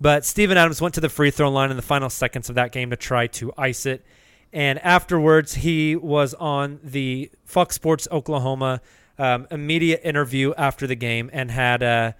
[0.00, 2.70] But Steven Adams went to the free throw line in the final seconds of that
[2.70, 4.04] game to try to ice it.
[4.52, 8.80] And afterwards, he was on the Fox Sports Oklahoma
[9.18, 12.12] um, immediate interview after the game and had uh,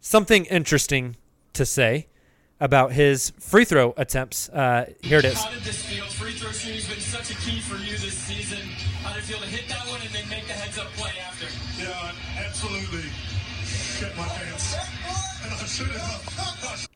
[0.00, 1.16] something interesting
[1.54, 2.06] to say
[2.60, 4.48] about his free throw attempts.
[4.48, 5.34] Uh, here it is.
[5.42, 6.04] How did this feel?
[6.06, 8.58] Free throw shooting's been such a key for you this season.
[9.02, 11.12] How did it feel to hit that one and then make the heads up play
[11.22, 11.46] after?
[11.80, 12.12] Yeah,
[12.46, 13.10] absolutely.
[13.64, 14.74] Shit my pants.
[15.44, 16.86] And I should have.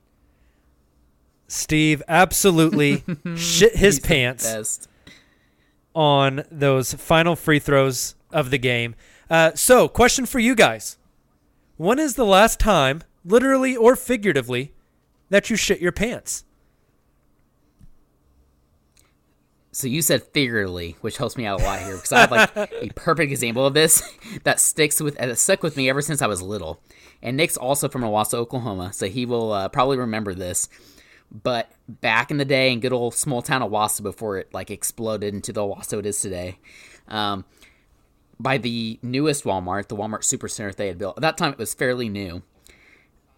[1.51, 3.03] Steve absolutely
[3.37, 4.89] shit his He's pants
[5.95, 8.95] on those final free throws of the game.
[9.29, 10.97] Uh, so, question for you guys:
[11.77, 14.73] When is the last time, literally or figuratively,
[15.31, 16.45] that you shit your pants?
[19.73, 22.57] So you said figuratively, which helps me out a lot here because I have like
[22.57, 24.03] a perfect example of this
[24.43, 26.83] that sticks with that stuck with me ever since I was little.
[27.23, 30.69] And Nick's also from Owasso, Oklahoma, so he will uh, probably remember this.
[31.31, 35.33] But back in the day, in good old small town Owasso, before it like exploded
[35.35, 36.59] into the Owasso it is today,
[37.07, 37.45] um,
[38.41, 41.19] by the newest Walmart, the Walmart Supercenter they had built.
[41.19, 42.43] At that time, it was fairly new.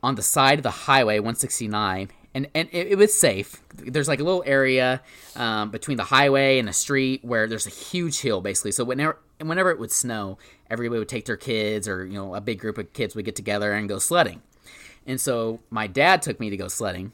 [0.02, 3.62] On the side of the highway, 169, and and it, it was safe.
[3.74, 5.00] There's like a little area
[5.36, 8.72] um, between the highway and the street where there's a huge hill, basically.
[8.72, 10.38] So whenever whenever it would snow,
[10.70, 13.36] everybody would take their kids, or you know, a big group of kids would get
[13.36, 14.42] together and go sledding.
[15.06, 17.12] And so my dad took me to go sledding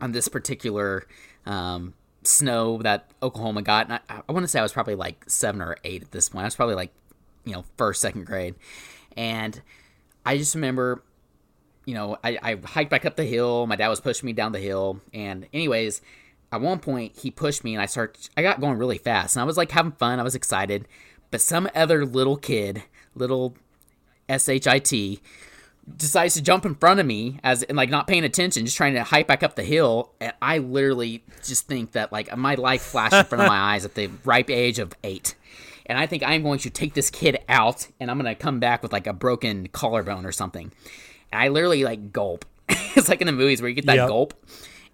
[0.00, 1.06] on this particular
[1.46, 3.88] um, snow that Oklahoma got.
[3.88, 6.28] And I, I want to say I was probably like seven or eight at this
[6.28, 6.42] point.
[6.42, 6.92] I was probably like,
[7.44, 8.54] you know, first, second grade.
[9.16, 9.60] And
[10.24, 11.02] I just remember,
[11.84, 13.66] you know, I, I hiked back up the hill.
[13.66, 15.00] My dad was pushing me down the hill.
[15.12, 16.00] And, anyways,
[16.54, 19.34] at one point he pushed me and I start I got going really fast.
[19.34, 20.20] And I was like having fun.
[20.20, 20.86] I was excited.
[21.30, 23.56] But some other little kid, little
[24.28, 25.20] SHIT,
[25.96, 28.94] decides to jump in front of me as and like not paying attention, just trying
[28.94, 30.12] to hike back up the hill.
[30.20, 33.84] And I literally just think that like my life flashed in front of my eyes
[33.84, 35.34] at the ripe age of eight.
[35.86, 38.82] And I think I'm going to take this kid out and I'm gonna come back
[38.82, 40.72] with like a broken collarbone or something.
[41.34, 42.44] And I literally like gulp.
[42.68, 44.08] it's like in the movies where you get that Yep.
[44.08, 44.34] gulp.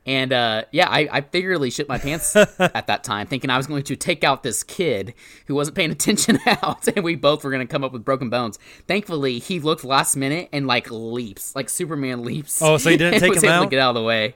[0.06, 3.66] And uh, yeah, I, I figuratively shit my pants at that time, thinking I was
[3.66, 5.12] going to take out this kid
[5.46, 8.30] who wasn't paying attention out, and we both were going to come up with broken
[8.30, 8.58] bones.
[8.88, 12.62] Thankfully, he looked last minute and like leaps, like Superman leaps.
[12.62, 13.64] Oh, so you didn't take was him able out?
[13.64, 14.34] to get out of the way.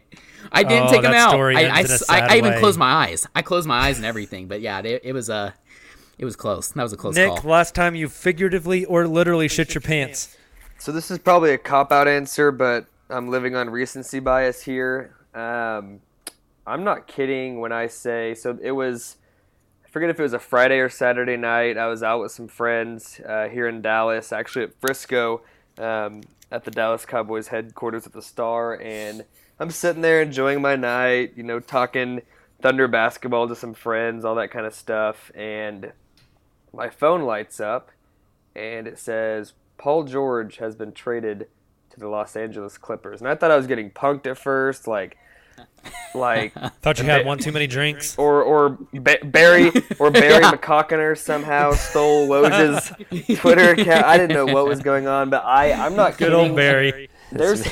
[0.53, 1.31] I didn't Oh, take him out.
[1.31, 2.61] story I, I, in a I- sad I even way.
[2.61, 3.27] closed my eyes.
[3.35, 4.47] I closed my eyes and everything.
[4.49, 5.53] But yeah, it, it was uh,
[6.19, 6.69] It was close.
[6.73, 7.51] That was a close Nick, call.
[7.51, 10.37] last time you figuratively or literally shit your pants.
[10.78, 15.14] So this is probably a cop out answer, but I'm living on recency bias here.
[15.34, 16.00] Um,
[16.66, 18.58] I'm not kidding when I say so.
[18.62, 19.16] It was
[19.84, 21.78] I forget if it was a Friday or Saturday night.
[21.78, 25.42] I was out with some friends uh, here in Dallas, actually at Frisco,
[25.78, 29.24] um, at the Dallas Cowboys headquarters at the Star, and
[29.58, 31.32] I'm sitting there enjoying my night.
[31.37, 32.22] You know, talking
[32.60, 35.92] Thunder basketball to some friends, all that kind of stuff, and
[36.72, 37.90] my phone lights up
[38.54, 41.48] and it says Paul George has been traded
[41.90, 43.20] to the Los Angeles Clippers.
[43.20, 45.16] And I thought I was getting punked at first, like,
[46.14, 48.18] like Thought you had one too many drinks.
[48.18, 52.90] or or ba- Barry or Barry McCockiner somehow stole Woj's
[53.40, 54.04] Twitter account.
[54.04, 56.34] I didn't know what was going on, but I I'm not Good kidding.
[56.50, 57.08] old Barry.
[57.30, 57.64] There's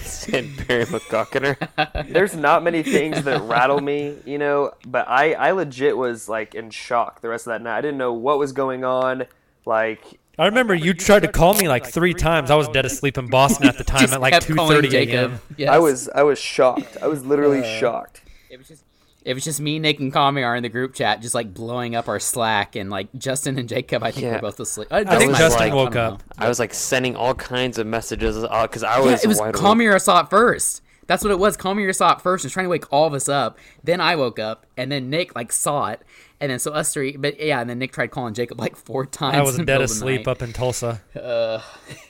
[0.00, 2.08] said Barry McCockiner.
[2.10, 6.54] there's not many things that rattle me, you know, but I I legit was like
[6.54, 7.76] in shock the rest of that night.
[7.76, 9.24] I didn't know what was going on.
[9.66, 12.50] Like I remember you tried to call me like three times.
[12.50, 14.88] I was dead asleep in Boston at the time at like kept two calling thirty
[14.88, 15.30] Jacob.
[15.32, 15.40] a.m.
[15.56, 15.70] Yes.
[15.70, 16.96] I was I was shocked.
[17.02, 18.22] I was literally Uh, shocked.
[18.50, 18.82] It was just
[19.24, 22.06] it was just me, Nick, and Kamiar in the group chat, just like blowing up
[22.06, 24.34] our Slack, and like Justin and Jacob, I think Yeah.
[24.34, 24.86] were both asleep.
[24.92, 26.22] I think was Justin like- woke up.
[26.38, 29.24] I was like sending all kinds of messages because I Yeah, was.
[29.24, 29.64] it was wide awake.
[29.64, 30.80] Kamiar saw it first.
[31.06, 31.56] That's what it was.
[31.56, 33.58] Kamiar saw it first and was trying to wake all of us up.
[33.84, 36.00] Then I woke up, and then Nick like saw it,
[36.40, 37.16] and then so us three.
[37.16, 39.36] But yeah, and then Nick tried calling Jacob like four times.
[39.36, 41.00] I was in dead middle of the asleep up in Tulsa.
[41.14, 41.60] Uh,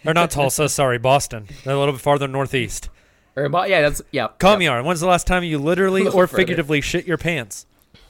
[0.04, 1.46] Or not Tulsa, sorry, Boston.
[1.66, 2.88] A little bit farther northeast.
[3.36, 4.28] or, but yeah, that's yeah.
[4.38, 6.36] Kamiar, when's the last time you literally or further.
[6.38, 7.66] figuratively shit your pants?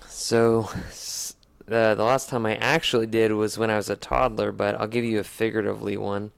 [0.09, 1.35] So, s-
[1.69, 4.87] uh, the last time I actually did was when I was a toddler, but I'll
[4.87, 6.31] give you a figuratively one.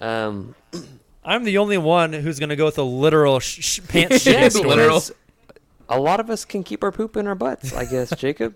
[0.00, 0.54] Um,
[1.24, 4.50] I'm the only one who's gonna go with a literal sh- sh- pants yeah, shitting
[4.52, 4.76] story.
[4.76, 5.12] because
[5.88, 8.54] A lot of us can keep our poop in our butts, I guess, Jacob.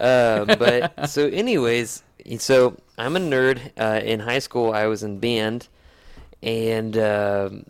[0.00, 2.02] uh, but so, anyways,
[2.38, 3.70] so I'm a nerd.
[3.78, 5.68] Uh, in high school, I was in band,
[6.42, 7.66] and um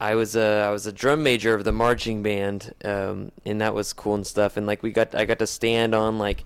[0.00, 3.72] I was a I was a drum major of the marching band, um, and that
[3.74, 4.56] was cool and stuff.
[4.56, 6.44] And like we got I got to stand on like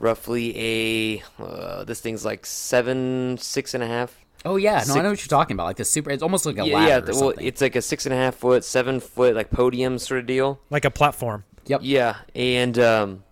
[0.00, 5.02] roughly a uh, this thing's like seven six and a half Oh yeah, no, I
[5.02, 5.64] know what you're talking about.
[5.64, 6.96] Like the super, it's almost like a yeah, ladder yeah.
[6.98, 7.46] or Well, something.
[7.46, 10.60] it's like a six and a half foot, seven foot like podium sort of deal.
[10.70, 11.44] Like a platform.
[11.66, 11.80] Yep.
[11.82, 13.24] Yeah, and um,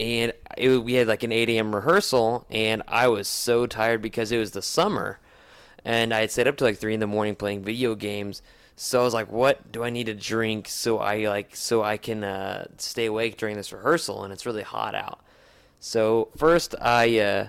[0.00, 1.74] and it, we had like an eight a.m.
[1.74, 5.20] rehearsal, and I was so tired because it was the summer,
[5.84, 8.42] and I had stayed up to like three in the morning playing video games.
[8.76, 11.96] So I was like, "What do I need to drink so I like so I
[11.96, 15.20] can uh, stay awake during this rehearsal?" And it's really hot out.
[15.78, 17.48] So first, I uh,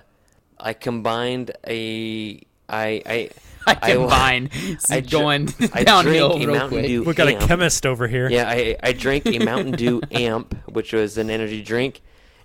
[0.60, 3.30] I combined a I I
[3.68, 4.50] I combined.
[4.90, 5.46] I going
[5.84, 6.86] downhill drank a real Mountain quick.
[6.88, 8.30] Dew We got a chemist over here.
[8.30, 12.02] Yeah, I I drank a Mountain Dew amp, which was an energy drink,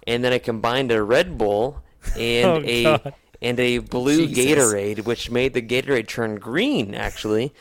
[0.07, 1.83] and then I combined a Red Bull
[2.17, 3.15] and Oh, a God.
[3.43, 4.45] And a blue Jesus.
[4.73, 7.53] Gatorade, which made the Gatorade turn green actually,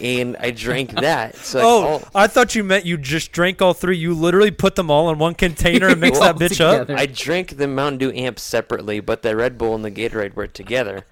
[0.00, 1.36] and I drank that.
[1.36, 3.96] So like, Oh, I thought you meant you just drank all three.
[3.96, 6.90] You literally put them all in one container and mixed that bitch up.
[6.90, 10.46] I drank the Mountain Dew amp separately, but the Red Bull and the Gatorade were
[10.46, 11.04] together.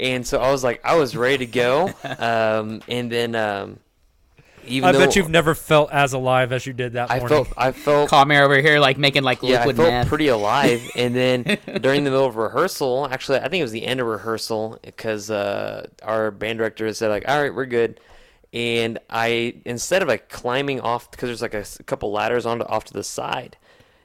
[0.00, 1.92] And so I was like, I was ready to go.
[2.18, 3.78] Um, and then, um,
[4.66, 7.44] even I bet you've never felt as alive as you did that I morning.
[7.44, 10.08] felt, I felt, Kamiar over here like making like yeah, I felt meth.
[10.08, 10.82] pretty alive.
[10.96, 11.42] And then
[11.80, 15.30] during the middle of rehearsal, actually, I think it was the end of rehearsal because
[15.30, 18.00] uh, our band director said like, "All right, we're good."
[18.52, 22.84] And I instead of like climbing off because there's like a couple ladders on off
[22.84, 23.56] to the side.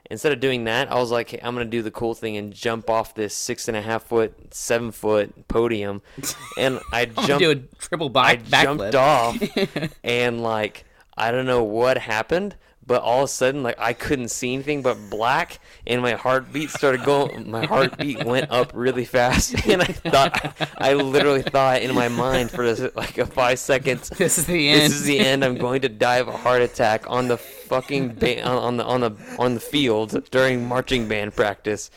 [0.10, 2.54] Instead of doing that, I was like, hey, I'm gonna do the cool thing and
[2.54, 6.02] jump off this six and a half foot, seven foot podium,
[6.58, 7.40] and I jumped.
[7.40, 9.38] do a triple I back jumped off,
[10.04, 10.86] and like
[11.18, 12.56] I don't know what happened,
[12.88, 16.70] but all of a sudden, like I couldn't see anything but black, and my heartbeat
[16.70, 17.52] started going.
[17.52, 22.50] My heartbeat went up really fast, and I thought, I literally thought in my mind
[22.50, 24.10] for this, like a five seconds.
[24.18, 25.44] This is the end This is the end.
[25.44, 28.86] I'm going to die of a heart attack on the fucking ba- on on the
[28.86, 31.92] on the on the field during marching band practice.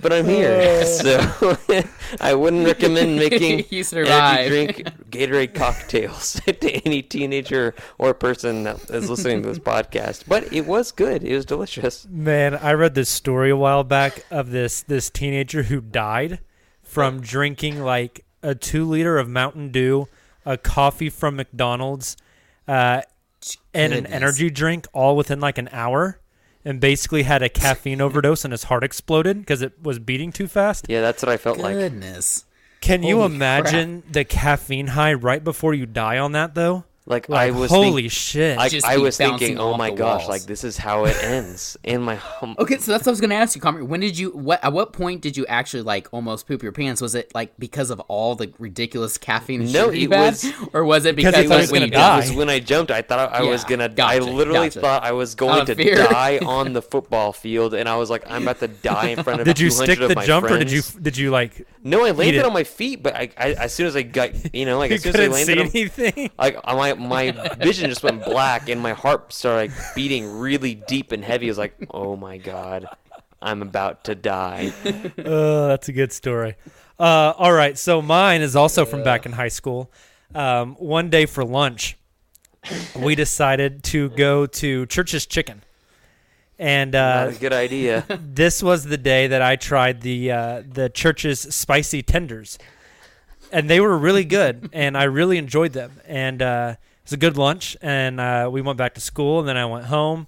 [0.00, 1.56] But I'm here, so
[2.20, 4.52] I wouldn't recommend making You survived.
[4.52, 10.24] energy drink Gatorade cocktails to any teenager or person that is listening to this podcast.
[10.26, 11.24] But it was good.
[11.24, 12.06] It was delicious.
[12.08, 16.40] Man, I read this story a while back of this this teenager who died
[16.82, 20.08] from drinking like a two liter of Mountain Dew,
[20.46, 22.16] a coffee from McDonald's,
[22.66, 23.02] uh,
[23.74, 26.19] and an energy drink all within like an hour,
[26.64, 30.46] and basically had a caffeine overdose and his heart exploded because it was beating too
[30.46, 30.86] fast.
[30.88, 31.74] Yeah, that's what I felt like.
[31.74, 32.44] Goodness.
[32.80, 36.84] Can you Holy imagine the caffeine high right before you die on that though?
[37.06, 38.58] Like, Like, I was holy think- shit.
[38.58, 40.28] I, Just I keep was thinking, bouncing oh off my the gosh, walls.
[40.28, 42.54] like this is how it ends in my home.
[42.58, 43.82] Okay, so that's what I was gonna ask you, Kamiar.
[43.84, 44.30] When did you?
[44.30, 47.00] What at what point did you actually like almost poop your pants?
[47.00, 49.62] Was it like because of all the ridiculous caffeine?
[49.62, 50.30] and No, sugar you it had?
[50.32, 52.16] was- or was it Because because, you thought like, he was when gonna you die.
[52.18, 52.90] It was when I jumped.
[52.92, 53.88] I thought I was Yeah, gonna.
[53.88, 54.80] gotcha, I literally gotcha.
[54.80, 55.96] thought I was going of to fear.
[55.96, 59.40] die on the football field, and I was like, I'm about to die in front
[59.40, 59.46] of.
[59.46, 61.02] Did you 200 stick of the my jump or did you friends.
[61.02, 61.66] did you like?
[61.82, 62.44] No, I eat landed it?
[62.44, 64.96] on my feet, but I, I as soon as I got, you know, like You
[64.96, 66.30] as soon as I couldn't landed, see on- anything?
[66.38, 70.74] like uh, my my vision just went black, and my heart started like beating really
[70.74, 71.46] deep and heavy.
[71.46, 72.86] I was like, oh my god,
[73.42, 74.72] I'm about to die.
[75.24, 76.56] Oh, that's a good story.
[76.98, 79.90] Uh, all right, so mine is also from back in high school.
[80.34, 81.96] Um, one day for lunch,
[82.94, 85.62] we decided to go to Church's Chicken,
[86.58, 88.04] and Not uh, a good idea.
[88.20, 92.58] this was the day that I tried the uh, the Church's spicy tenders,
[93.52, 95.92] and they were really good, and I really enjoyed them.
[96.06, 99.48] And uh, it was a good lunch, and uh, we went back to school, and
[99.48, 100.26] then I went home,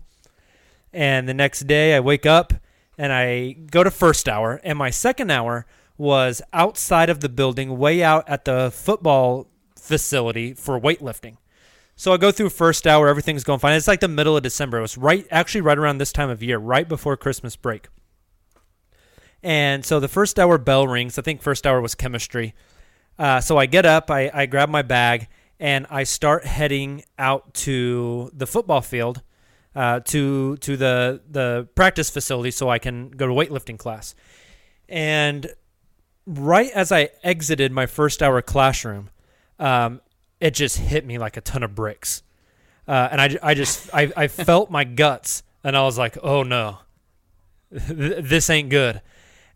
[0.93, 2.53] and the next day I wake up
[2.99, 5.67] and I go to first hour, and my second hour
[5.97, 11.37] was outside of the building, way out at the football facility for weightlifting.
[11.97, 13.75] So I go through first hour, everything's going fine.
[13.75, 14.79] It's like the middle of December.
[14.79, 17.89] It was right, actually, right around this time of year, right before Christmas break.
[19.43, 21.19] And so the first hour bell rings.
[21.19, 22.55] I think first hour was chemistry.
[23.19, 25.29] Uh, so I get up, I, I grab my bag,
[25.61, 29.23] and I start heading out to the football field,
[29.75, 34.15] uh, to to the the practice facility, so I can go to weightlifting class.
[34.89, 35.49] And
[36.27, 39.11] right as I exited my first hour classroom,
[39.59, 40.01] um,
[40.41, 42.23] it just hit me like a ton of bricks.
[42.87, 46.43] Uh, and I, I just I, I felt my guts and I was like, oh
[46.43, 46.79] no,
[47.71, 49.01] this ain't good.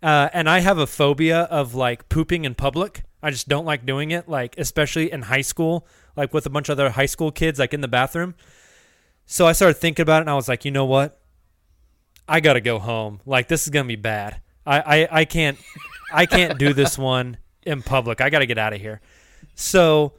[0.03, 3.03] Uh, and I have a phobia of like pooping in public.
[3.23, 5.87] I just don't like doing it, like especially in high school,
[6.17, 8.35] like with a bunch of other high school kids, like in the bathroom.
[9.25, 11.21] So I started thinking about it, and I was like, you know what?
[12.29, 13.21] I gotta go home.
[13.27, 14.41] Like this is gonna be bad.
[14.65, 15.59] I I, I can't
[16.13, 18.21] I can't do this one in public.
[18.21, 19.01] I gotta get out of here.
[19.55, 20.15] So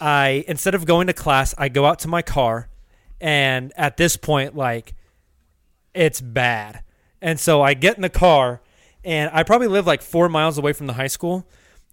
[0.00, 2.68] I instead of going to class, I go out to my car,
[3.20, 4.94] and at this point, like
[5.94, 6.82] it's bad.
[7.20, 8.60] And so I get in the car,
[9.04, 11.46] and I probably live like four miles away from the high school.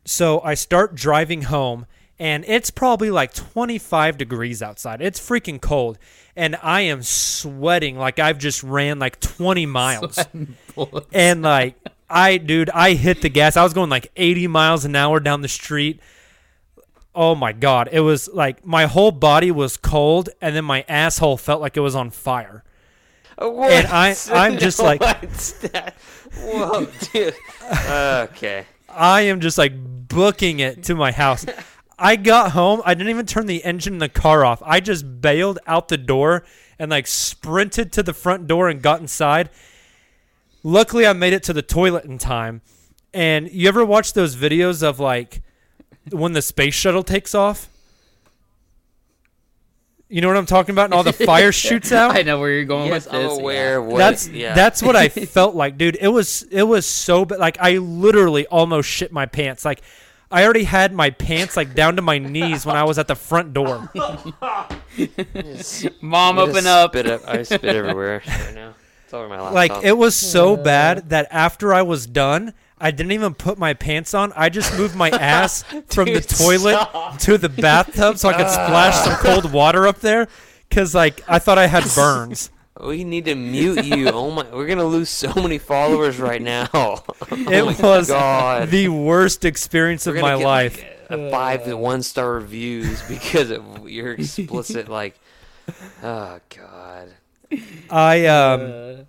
[0.06, 1.88] So I start driving home,
[2.20, 5.01] and it's probably like 25 degrees outside.
[5.01, 5.97] It's freaking cold,
[6.36, 10.20] and I am sweating like I've just ran like 20 miles.
[11.12, 11.76] and like,
[12.10, 13.58] I, dude, I hit the gas.
[13.58, 15.99] I was going like 80 miles an hour down the street.
[17.16, 21.38] Oh my god, it was like my whole body was cold, and then my asshole
[21.38, 22.64] felt like it was on fire.
[23.38, 25.01] And I, I'm just like?
[26.38, 27.34] Whoa, dude.
[27.66, 28.66] Okay.
[28.96, 29.74] I am just like
[30.08, 31.46] booking it to my house.
[32.00, 32.82] I got home.
[32.86, 34.62] I didn't even turn the engine in the car off.
[34.66, 36.43] I just bailed out the door
[36.78, 39.50] and like sprinted to the front door and got inside.
[40.64, 42.62] Luckily, I made it to the toilet in time.
[43.14, 45.41] And you ever watch those videos of like
[46.12, 47.70] when the space shuttle takes off?
[50.08, 50.86] You know what I'm talking about?
[50.86, 52.16] And all the fire shoots out.
[52.16, 53.39] I know where you're going Yes, with I'm this.
[53.39, 53.78] aware yeah.
[53.78, 54.53] of what- That's yeah.
[54.53, 55.97] that's what I felt like, dude.
[55.99, 57.39] It was it was so bad.
[57.39, 59.66] Like I literally almost shit my pants.
[59.66, 59.82] Like
[60.32, 63.16] I already had my pants like down to my knees when I was at the
[63.16, 63.89] front door.
[66.01, 66.91] Mom, open up.
[66.91, 67.22] Spit up.
[67.28, 68.74] I spit everywhere right now.
[69.03, 69.53] It's over my laptop.
[69.53, 73.73] Like it was so bad that after I was done, I didn't even put my
[73.73, 74.34] pants on.
[74.36, 77.17] I just moved my ass from the toilet stop.
[77.19, 80.28] to the bathtub so I could splash some cold water up there
[80.69, 82.49] cuz like I thought I had burns.
[82.78, 84.09] We need to mute you.
[84.09, 86.67] Oh my, we're gonna lose so many followers right now.
[86.73, 87.01] Oh
[87.32, 88.69] It my was God.
[88.69, 90.84] the worst experience We're of my get, life.
[91.09, 95.17] like, a five to one star reviews because of your explicit like.
[96.03, 97.13] Oh God.
[97.89, 99.05] I um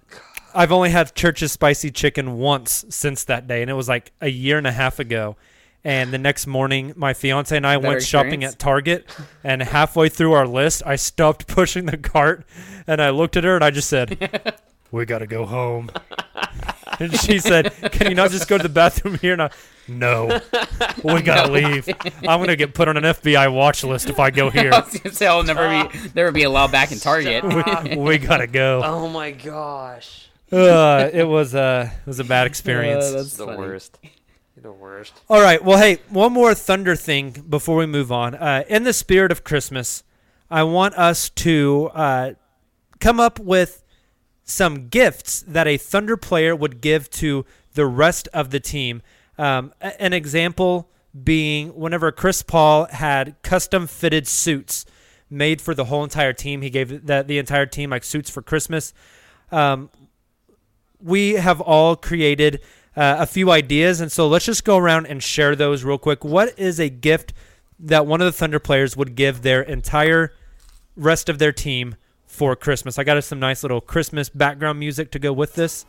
[0.57, 4.29] I've only had Church's spicy chicken once since that day and it was like a
[4.29, 5.37] year and a half ago.
[5.85, 8.55] And the next morning my fiance and I Better went shopping experience?
[8.55, 9.07] at Target
[9.45, 12.45] and halfway through our list I stopped pushing the cart
[12.87, 14.57] and I looked at her and I just said,
[14.91, 15.91] "We got to go home."
[16.99, 19.51] and she said, "Can you not just go to the bathroom here?" And I,
[19.89, 20.41] "No.
[21.05, 21.89] We got to leave.
[22.27, 24.81] I'm going to get put on an FBI watch list if I go here." I
[24.81, 27.45] was gonna say I'll never be never be allowed back in Target.
[27.45, 28.83] we, we got to go.
[28.85, 30.26] Oh my gosh.
[30.53, 33.05] Uh, it was uh, it was a bad experience.
[33.09, 33.59] Uh, that's It's the funny.
[33.59, 33.99] worst.
[34.55, 35.13] You're the worst.
[35.29, 35.63] All right.
[35.63, 38.35] Well, hey, one more Thunder thing before we move on.
[38.35, 40.03] Uh, in the spirit of Christmas,
[40.51, 42.33] I want us to uh,
[43.01, 43.83] come up with
[44.45, 47.45] some gifts that a Thunder player would give to
[47.75, 49.03] the rest of the team.
[49.37, 50.89] Um, a- an example
[51.25, 54.87] being whenever Chris Paul had custom fitted suits
[55.29, 56.63] made for the whole entire team.
[56.63, 58.95] He gave the, the entire team like suits for Christmas.
[59.51, 59.91] Um,
[61.03, 62.61] we have all created
[62.97, 66.25] uh, a few ideas, and so let's just go around and share those real quick.
[66.25, 67.33] What is a gift
[67.79, 70.33] that one of the Thunder players would give their entire
[70.97, 72.99] rest of their team for Christmas?
[72.99, 75.85] I got us some nice little Christmas background music to go with this.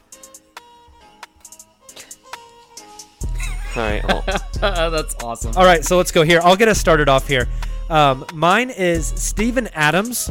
[3.76, 4.04] All right.
[4.60, 5.54] That's awesome.
[5.56, 6.42] All right, so let's go here.
[6.44, 7.48] I'll get us started off here.
[7.90, 10.30] Um, mine is Steven Adams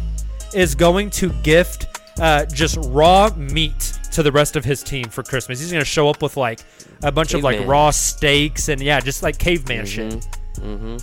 [0.53, 1.87] is going to gift
[2.21, 3.79] uh, just raw meat
[4.13, 5.61] to the rest of his team for Christmas.
[5.61, 6.61] He's going to show up with like
[7.03, 10.27] a bunch of like raw steaks and yeah, just like caveman shit.
[10.57, 10.91] Mm-hmm.
[10.93, 10.99] All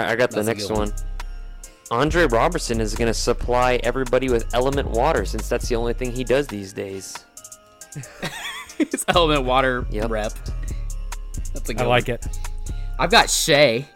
[0.00, 0.78] right, I got the That's a next one.
[0.90, 0.92] one.
[1.90, 6.10] Andre Roberson is going to supply everybody with element water since that's the only thing
[6.12, 7.14] he does these days.
[8.78, 10.10] It's element water Yep.
[10.10, 10.32] rep.
[11.54, 12.16] That's a good I like one.
[12.16, 12.26] it.
[12.98, 13.86] I've got Shai.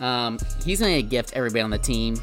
[0.00, 2.16] Um, he's gonna gift everybody on the team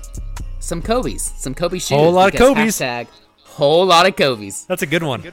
[0.60, 1.92] some Kobe's, some Kobe shoes.
[1.92, 2.80] A Whole lot of Kobe's.
[2.80, 3.08] Hashtag
[3.56, 4.66] whole lot of Kobe's.
[4.66, 5.24] That's a good one.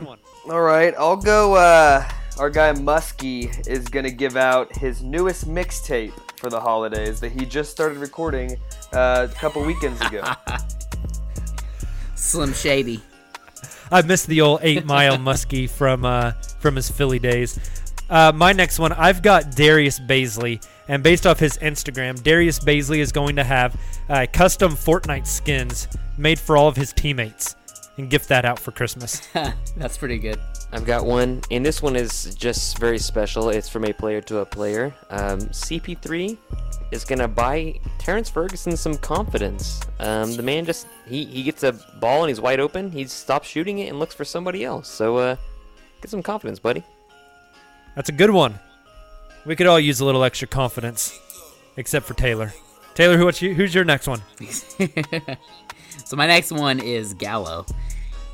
[0.48, 1.54] All right, I'll go.
[1.54, 2.08] Uh,
[2.38, 7.44] our guy Muskie is gonna give out his newest mixtape for the holidays that he
[7.44, 8.56] just started recording
[8.92, 10.24] uh, a couple weekends ago.
[12.14, 13.00] Slim Shady.
[13.90, 17.58] I missed the old eight mile muskie from uh, from his Philly days.
[18.08, 22.98] Uh, my next one, I've got Darius Bazley, and based off his Instagram, Darius Bazley
[22.98, 27.56] is going to have uh, custom Fortnite skins made for all of his teammates,
[27.96, 29.20] and gift that out for Christmas.
[29.76, 30.40] That's pretty good.
[30.72, 33.50] I've got one, and this one is just very special.
[33.50, 34.94] It's from a player to a player.
[35.10, 36.38] Um, CP3
[36.90, 39.80] is gonna buy Terrence Ferguson some confidence.
[39.98, 42.90] Um, the man just he, he gets a ball and he's wide open.
[42.90, 44.88] He stops shooting it and looks for somebody else.
[44.88, 45.36] So uh,
[46.00, 46.82] get some confidence, buddy.
[47.94, 48.58] That's a good one.
[49.44, 51.18] We could all use a little extra confidence,
[51.76, 52.52] except for Tayler.
[52.94, 54.22] Tayler, who, what's you, who's your next one?
[56.12, 57.64] So my next one is Gallo.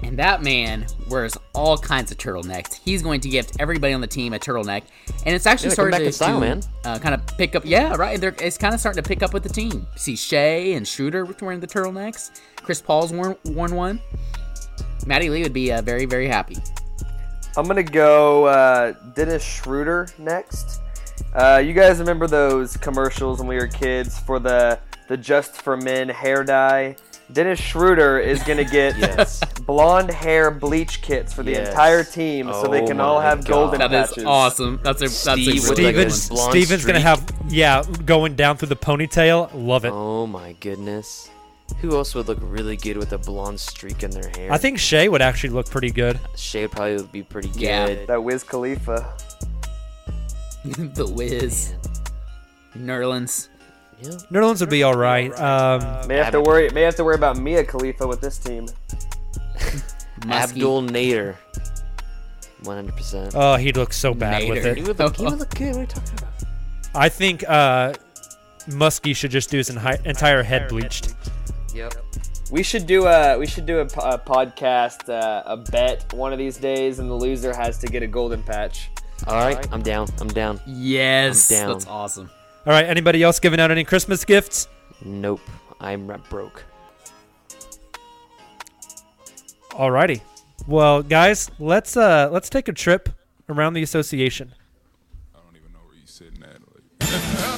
[0.03, 2.75] And that man wears all kinds of turtlenecks.
[2.75, 4.83] He's going to gift everybody on the team a turtleneck,
[5.25, 6.63] and it's actually Yeah, starting to, style, to, man.
[6.85, 7.65] Uh, kind of pick up.
[7.65, 8.21] Yeah, right.
[8.21, 9.87] They're, it's kind of starting to pick up with the team.
[9.95, 12.41] See Shai and Schroeder wearing the turtlenecks.
[12.57, 14.01] Chris Paul's worn, worn one.
[15.07, 16.57] Maddie Lee would be uh, very very happy.
[17.57, 20.81] I'm gonna go uh, Dennis Schroeder next.
[21.33, 25.77] Uh, you guys remember those commercials when we were kids for the the Just for
[25.77, 26.97] Men hair dye?
[27.31, 29.41] Dennis Schroeder is gonna get Yes.
[29.67, 31.69] blonde hair bleach kits for the Yes.
[31.69, 34.25] entire team, so they Oh can all my have golden That is patches.
[34.25, 34.81] awesome.
[34.83, 36.11] That's a that's Steve a with really like a one.
[36.11, 39.51] Steven's, blonde Steven's gonna have yeah going down through the ponytail.
[39.53, 39.93] Love it.
[39.93, 41.29] Oh my goodness.
[41.83, 44.51] Who else would look really good with a blonde streak in their hair?
[44.51, 46.19] I think Shai would actually look pretty good.
[46.35, 47.61] Shai would probably would be pretty good.
[47.61, 48.05] Yeah.
[48.07, 49.15] That Wiz Khalifa.
[50.65, 51.75] the Wiz.
[52.75, 53.49] Nerlens.
[54.01, 54.11] Yeah.
[54.31, 55.37] Nerlens would be all right.
[55.39, 56.71] Um, May have to worry.
[56.71, 58.67] May have to worry about Mia Khalifa with this team.
[60.29, 61.37] Abdul Nader.
[62.63, 63.33] 100%.
[63.35, 64.75] oh, he'd look so bad with Nader.
[64.75, 64.87] he, it.
[64.89, 65.69] would look, he would look good.
[65.69, 66.33] What are you talking about?
[66.95, 67.95] I think uh,
[68.69, 71.15] Muskie should just do his enhi- entire head bleached.
[71.75, 71.95] Yep.
[72.51, 76.39] We should do a we should do a, a podcast uh, a bet one of
[76.39, 78.89] these days, and the loser has to get a golden patch.
[79.27, 80.09] All right, I'm down.
[80.21, 80.61] I'm down.
[80.67, 81.69] Yes, I'm down.
[81.73, 82.31] that's awesome.
[82.69, 84.69] All right, anybody else giving out any Christmas gifts?
[85.03, 85.41] Nope.
[85.81, 86.67] I'm ra- broke.
[89.71, 90.21] Alrighty.
[90.67, 93.09] Well, guys, let's uh let's take a trip
[93.49, 94.53] around the association.
[95.35, 97.55] I don't even know where you sitting at.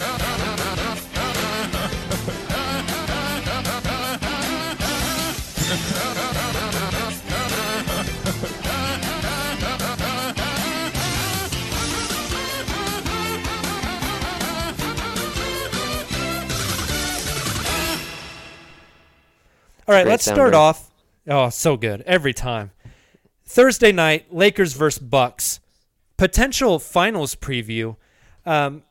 [19.91, 20.89] All right, let's start off.
[21.27, 22.71] Oh, so good every time.
[23.45, 25.59] Thursday night, Lakers versus Bucks.
[26.17, 27.97] Potential finals preview.
[28.47, 28.85] Um,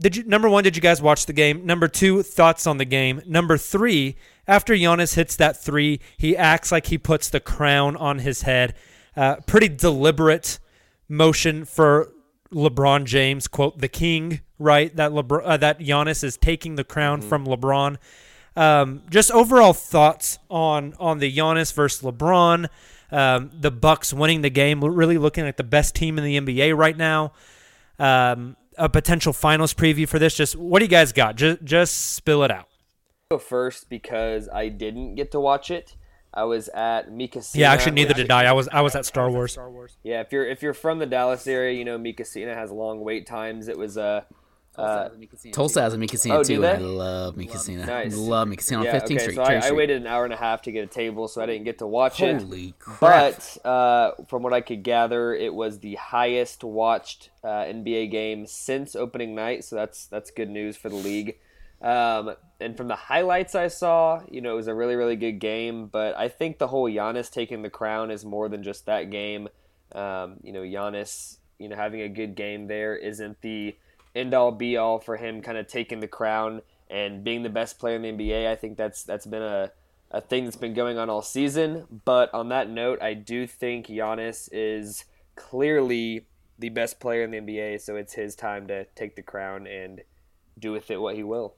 [0.00, 0.64] did you number one?
[0.64, 1.66] Did you guys watch the game?
[1.66, 3.20] Number two, thoughts on the game.
[3.26, 4.16] Number three,
[4.48, 8.74] after Giannis hits that three, he acts like he puts the crown on his head.
[9.14, 10.58] Uh, pretty deliberate
[11.06, 12.10] motion for
[12.50, 14.96] LeBron James, quote the king, right?
[14.96, 17.98] That LeBron, uh, that Giannis is taking the crown from LeBron.
[18.56, 22.68] Um, just overall thoughts on on the Giannis versus LeBron,
[23.10, 26.76] um, the Bucks winning the game, really looking like the best team in the NBA
[26.76, 27.32] right now.
[27.98, 30.34] Um, a potential finals preview for this.
[30.34, 31.36] Just what do you guys got?
[31.36, 32.68] Just just spill it out.
[33.30, 35.96] Go first because I didn't get to watch it.
[36.34, 37.42] I was at Mika.
[37.52, 38.44] Yeah, actually, neither did I.
[38.44, 39.52] I was I was at Star Wars.
[39.52, 39.96] Star Wars.
[40.02, 43.00] Yeah, if you're if you're from the Dallas area, you know Mi Cocina has long
[43.00, 43.68] wait times.
[43.68, 44.20] It was a Uh,
[44.74, 46.64] Tulsa has a Casino Oh, too.
[46.64, 47.84] I love Mi Cocina.
[47.84, 48.16] Nice.
[48.16, 49.34] Love Mi Cocina on Yeah, 15th okay, Street.
[49.34, 51.46] So I, I waited an hour and a half to get a table, so I
[51.46, 52.40] didn't get to watch it.
[52.40, 52.98] Holy crap.
[53.00, 58.46] But uh, from what I could gather, it was the highest watched uh, NBA game
[58.46, 59.64] since opening night.
[59.64, 61.38] So that's that's good news for the league.
[61.82, 65.38] Um, and from the highlights I saw, you know, it was a really really good
[65.38, 65.86] game.
[65.86, 69.48] But I think the whole Giannis taking the crown is more than just that game.
[69.94, 73.76] Um, you know, Giannis, you know, having a good game there isn't the
[74.14, 77.78] end all be all for him kind of taking the crown and being the best
[77.78, 78.46] player in the NBA.
[78.46, 79.72] I think that's that's been a,
[80.10, 81.86] a thing that's been going on all season.
[82.04, 85.04] But on that note, I do think Giannis is
[85.34, 86.26] clearly
[86.58, 90.02] the best player in the NBA, so it's his time to take the crown and
[90.58, 91.54] do with it what he will.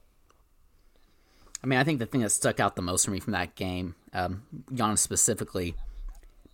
[1.63, 3.55] I mean, I think the thing that stuck out the most for me from that
[3.55, 5.75] game, um, Giannis specifically,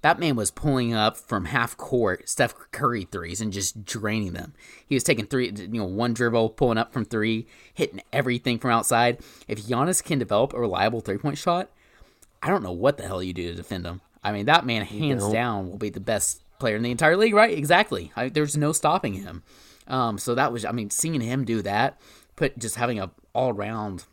[0.01, 4.53] that man was pulling up from half court Steph Curry threes and just draining them.
[4.85, 8.71] He was taking three, you know, one dribble, pulling up from three, hitting everything from
[8.71, 9.19] outside.
[9.47, 11.69] If Giannis can develop a reliable three point shot,
[12.41, 14.01] I don't know what the hell you do to defend him.
[14.23, 17.33] I mean, that man, hands down, will be the best player in the entire league,
[17.33, 17.55] right?
[17.55, 18.11] Exactly.
[18.15, 19.43] I, there's no stopping him.
[19.87, 21.99] Um, so that was, I mean, seeing him do that,
[22.35, 24.05] put just having a all around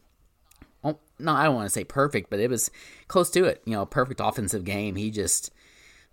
[0.84, 2.70] oh, no, I don't want to say perfect, but it was
[3.08, 3.62] close to it.
[3.64, 4.96] You know, perfect offensive game.
[4.96, 5.52] He just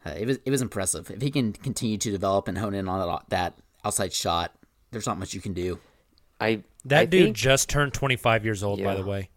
[0.05, 1.09] uh, it was it was impressive.
[1.11, 3.53] If he can continue to develop and hone in on that, that
[3.83, 4.51] outside shot,
[4.91, 5.79] there's not much you can do.
[6.39, 9.29] I That I dude think- just turned 25 years old, by the way.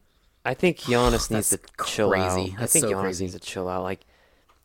[0.44, 2.32] I think Giannis needs That's to chill out.
[2.32, 2.54] crazy.
[2.56, 3.24] I That's think so Giannis crazy.
[3.24, 3.82] needs to chill out.
[3.82, 4.00] Like,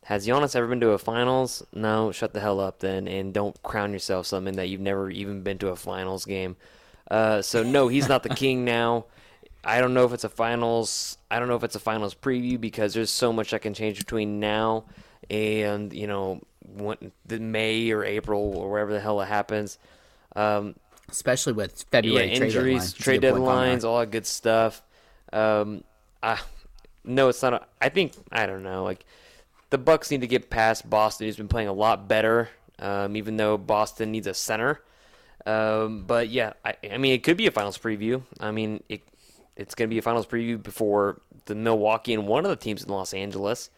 [0.04, 1.62] has Giannis ever been to a finals?
[1.72, 5.42] No, shut the hell up then, and don't crown yourself something that you've never even
[5.42, 6.56] been to a finals game.
[7.10, 9.06] Uh, so no, he's not the king now.
[9.62, 11.16] I don't know if it's a finals.
[11.30, 13.98] I don't know if it's a finals preview because there's so much that can change
[13.98, 14.84] between now
[15.30, 19.78] and you know when, the May or April or wherever the hell it happens.
[20.36, 20.74] Um,
[21.10, 22.92] Especially with February yeah, trade injuries.
[22.92, 24.82] Trade deadlines, all that good stuff.
[25.32, 25.84] Um,
[26.22, 26.40] I,
[27.04, 27.54] no, it's not.
[27.54, 28.84] A, I think I don't know.
[28.84, 29.04] Like
[29.70, 32.48] the Bucks need to get past Boston, who's been playing a lot better.
[32.78, 34.80] Um, even though Boston needs a center.
[35.46, 38.22] Um, but yeah, I, I mean, it could be a finals preview.
[38.40, 39.02] I mean, it
[39.56, 42.82] it's going to be a finals preview before the Milwaukee and one of the teams
[42.82, 43.70] in Los Angeles.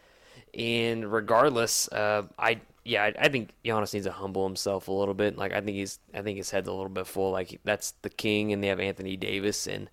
[0.57, 5.13] And regardless, uh, I yeah, I, I think Giannis needs to humble himself a little
[5.13, 5.37] bit.
[5.37, 7.31] Like I think he's I think his head's a little bit full.
[7.31, 9.89] Like that's the king, and they have Anthony Davis, and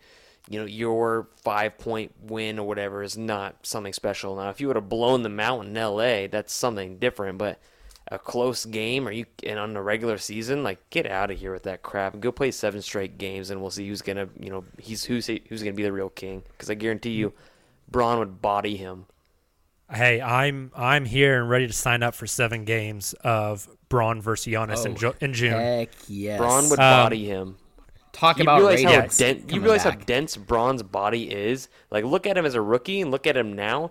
[0.48, 4.36] you know your five point win or whatever is not something special.
[4.36, 7.36] Now, if you would have blown them out in L.A., that's something different.
[7.36, 7.58] But
[8.08, 11.52] a close game, or you and on the regular season, like get out of here
[11.52, 14.50] with that crap and go play seven straight games, and we'll see who's gonna you
[14.50, 16.42] know he's who's who's gonna be the real king.
[16.52, 17.32] Because I guarantee you,
[17.90, 19.06] Bron would body him.
[19.94, 24.52] Hey, I'm I'm here and ready to sign up for seven games of Bron versus
[24.52, 25.52] Giannis in, Oh, Ju- in June.
[25.52, 26.38] Heck yes.
[26.38, 27.56] Bron would Um, body him.
[28.12, 31.68] Talk you about realize how ratings dense, you coming realize how dense Bron's body is.
[31.90, 33.90] Like, look at him as a rookie and look at him now.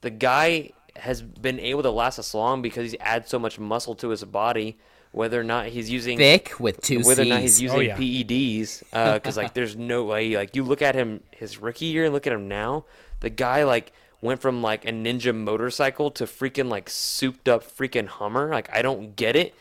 [0.00, 3.94] The guy has been able to last us long because he's added so much muscle
[3.96, 4.78] to his body.
[5.12, 7.96] Whether or not he's using Thick with two whether or not he's using Oh, yeah.
[7.96, 8.84] PEDs,
[9.14, 10.36] because like there's no way.
[10.36, 12.84] Like you look at him his rookie year and look at him now.
[13.18, 13.92] The guy like
[14.22, 18.48] went from like a ninja motorcycle to freaking like souped up freaking Hummer.
[18.50, 19.54] Like I don't get it,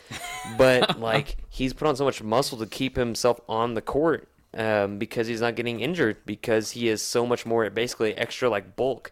[0.58, 4.98] but like he's put on so much muscle to keep himself on the court um,
[4.98, 9.12] because he's not getting injured because he is so much more basically extra like bulk.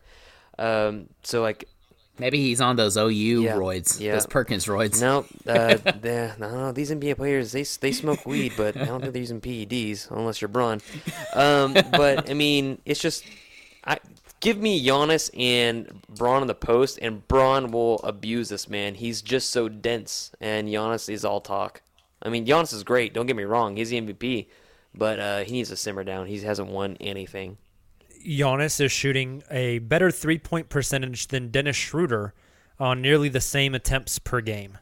[0.60, 1.68] Um, so like
[2.20, 4.14] Maybe he's on those OU Yeah, roids, yeah.
[4.14, 5.00] those Perkins roids.
[5.02, 5.78] no, uh,
[6.40, 10.10] no, these NBA players they they smoke weed, but I don't think they're using PEDs
[10.10, 10.82] unless you're Bron.
[11.36, 13.24] Um, but I mean, it's just
[13.86, 14.00] I
[14.40, 18.96] give me Giannis and Bron in the post, and Bron will abuse this man.
[18.96, 21.82] He's just so dense, and Giannis is all talk.
[22.22, 23.14] I mean, Giannis is great.
[23.14, 24.48] Don't get me wrong; he's the MVP,
[24.94, 26.28] but uh, he needs to simmer down.
[26.28, 27.58] He hasn't won anything.
[28.26, 32.34] Giannis is shooting a better three point percentage than Dennis Schroeder
[32.80, 34.78] on nearly the same attempts per game.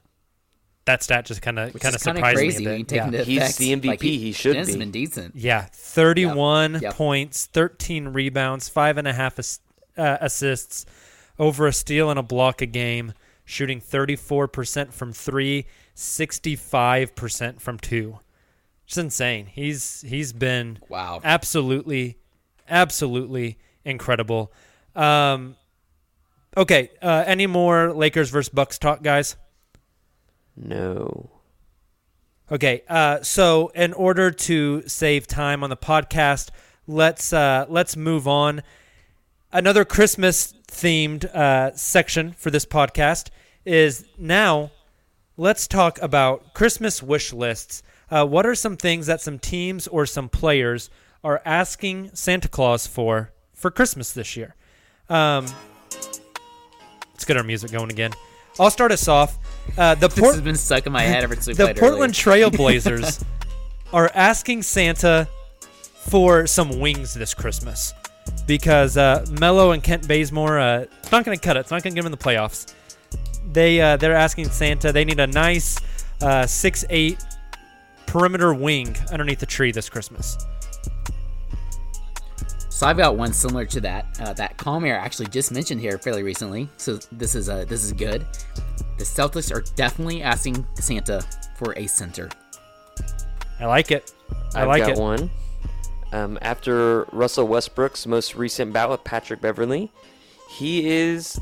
[0.86, 2.91] That stat just kind of kind of is surprised crazy me a when bit.
[2.91, 3.23] Yeah.
[3.23, 3.86] He's effect, the MVP.
[3.88, 4.77] like, He should Dennis be.
[4.77, 5.36] been decent.
[5.36, 6.81] Yeah, 31 Yep.
[6.83, 6.93] Yep.
[6.95, 9.59] points, 13 rebounds, five and a half ass-
[9.97, 10.86] uh, assists,
[11.39, 13.13] over a steal and a block a game,
[13.45, 15.65] shooting 34% from three,
[15.95, 18.19] 65% from two.
[18.88, 19.47] It's insane.
[19.47, 21.19] He's he's been Wow.
[21.23, 22.17] absolutely,
[22.69, 24.53] absolutely incredible.
[24.95, 25.55] Um,
[26.55, 29.36] okay, uh, any more Lakers versus Bucks talk, guys?
[30.56, 31.30] No.
[32.51, 36.49] Okay, uh, so in order to save time on the podcast,
[36.88, 38.62] let's uh, let's move on.
[39.51, 43.30] Another Christmas themed uh, section for this podcast
[43.66, 44.72] is now.
[45.38, 50.06] Let's talk about Christmas wish lists Uh, what are some things that some teams or
[50.06, 50.89] some players
[51.24, 54.56] are asking Santa Claus for for Christmas this year?
[55.10, 55.45] Um,
[57.14, 58.12] let's get our music going again.
[58.60, 59.38] I'll start us off.
[59.78, 62.13] Uh, the This Port- has been stuck in my head ever since the Portland.
[62.13, 63.24] Trailblazers
[63.93, 65.28] are asking Santa
[66.07, 67.93] for some wings this Christmas
[68.47, 71.61] because uh, Melo and Kent Bazemore, uh, it's not going to cut it.
[71.61, 72.74] It's not going to give them the playoffs.
[73.51, 74.91] They uh, they're asking Santa.
[74.91, 75.78] They need a nice
[76.22, 77.24] uh, six eight
[78.05, 80.38] perimeter wing underneath the tree this Christmas.
[82.70, 86.24] So I've got one similar to that uh, that Kamiar actually just mentioned here fairly
[86.24, 86.70] recently.
[86.78, 88.26] So this is uh, this is good.
[88.97, 91.21] The Celtics are definitely asking Santa
[91.57, 92.29] for a center.
[93.59, 94.13] I like it.
[94.53, 94.97] I I've like got it.
[94.97, 95.29] one.
[96.13, 99.91] Um, after Russell Westbrook's most recent bout with Patrick Beverley,
[100.49, 101.39] he is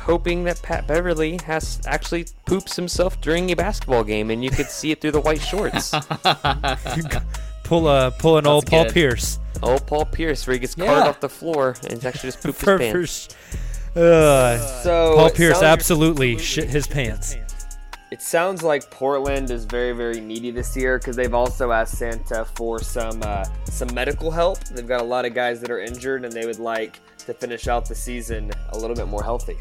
[0.00, 4.66] hoping that Pat Beverley has actually poops himself during a basketball game, and you could
[4.66, 5.90] see it through the white shorts.
[7.64, 8.86] Pull a pull an old Paul.
[8.86, 9.38] Pierce.
[9.62, 10.86] Old Paul Pierce, where he gets Yeah.
[10.86, 13.28] carted off the floor and he's actually just pooped For- his for pants.
[13.96, 17.36] Uh, So, Paul Pierce sounds- absolutely shit his pants.
[18.12, 22.44] It sounds like Portland is very, very needy this year because they've also asked Santa
[22.56, 24.58] for some uh, some medical help.
[24.64, 27.68] They've got a lot of guys that are injured, and they would like to finish
[27.68, 29.56] out the season a little bit more healthy.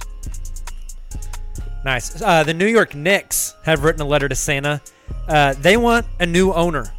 [1.86, 2.22] Nice.
[2.22, 4.82] Uh, the New York Knicks have written a letter to Santa.
[5.28, 6.92] Uh, they want a new owner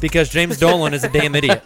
[0.00, 1.62] because James Dolan is a damn idiot.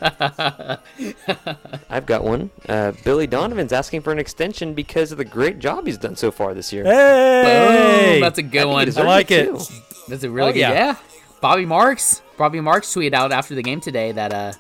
[1.91, 2.51] I've got one.
[2.69, 6.31] Uh, Billy Donovan's asking for an extension because of the great job he's done so
[6.31, 6.85] far this year.
[6.85, 9.27] Hey, Boom, that's a good I think he one.
[9.27, 9.83] deserves it.
[10.09, 10.59] That's a really Oh, good.
[10.61, 10.73] yeah.
[10.73, 10.97] Yeah.
[11.41, 12.23] Bobby Marks.
[12.37, 14.53] Bobby Marks tweeted out after the game today that uh,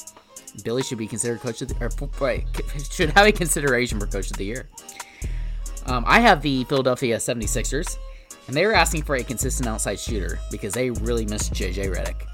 [0.64, 1.90] Billy should be considered coach of the or
[2.20, 2.44] wait,
[2.90, 4.68] should have a consideration for coach of the year.
[5.86, 7.96] Um, I have the Philadelphia 76ers,
[8.46, 12.26] and they were asking for a consistent outside shooter because they really miss JJ Redick.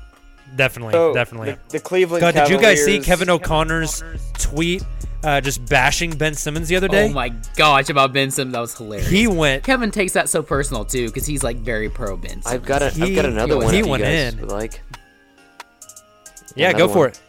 [0.56, 1.52] Definitely, So, definitely.
[1.52, 4.02] the- the Cleveland God, did you guys see Cavaliers- Kevin O'Connor's
[4.38, 4.82] tweet
[5.22, 7.08] uh, just bashing Ben Simmons the other day?
[7.10, 9.08] Oh my gosh, about Ben Simmons, that was hilarious.
[9.08, 9.62] He went.
[9.64, 12.30] Kevin takes that so personal too because he's like very pro Ben.
[12.42, 12.46] Simmons.
[12.46, 13.72] I've got a, I've got another he one.
[13.74, 14.40] he if you went guys in.
[14.40, 14.80] would like.
[16.56, 17.08] Yeah, go for one.
[17.10, 17.20] it.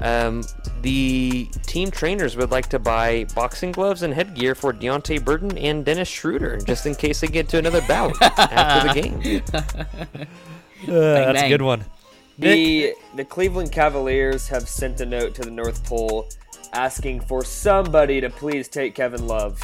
[0.00, 0.42] Um,
[0.80, 5.84] the team trainers would like to buy boxing gloves and headgear for Deonte Burton and
[5.84, 9.42] Dennis Schroeder, just in case they get to another bout after the game.
[10.88, 11.84] Uh, that's a good one.
[12.38, 16.28] The the Cleveland Cavaliers have sent a note to the North Pole
[16.72, 19.60] asking for somebody to please take Kevin Love.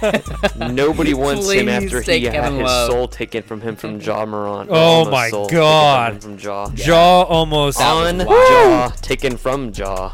[0.56, 2.90] Nobody wants him after he had Kevin his Love.
[2.90, 4.68] soul taken from him from Ja Morant.
[4.72, 6.20] Oh my soul God.
[6.22, 6.68] From, him Ja.
[6.74, 10.12] Ja almost on Ja, taken from Ja,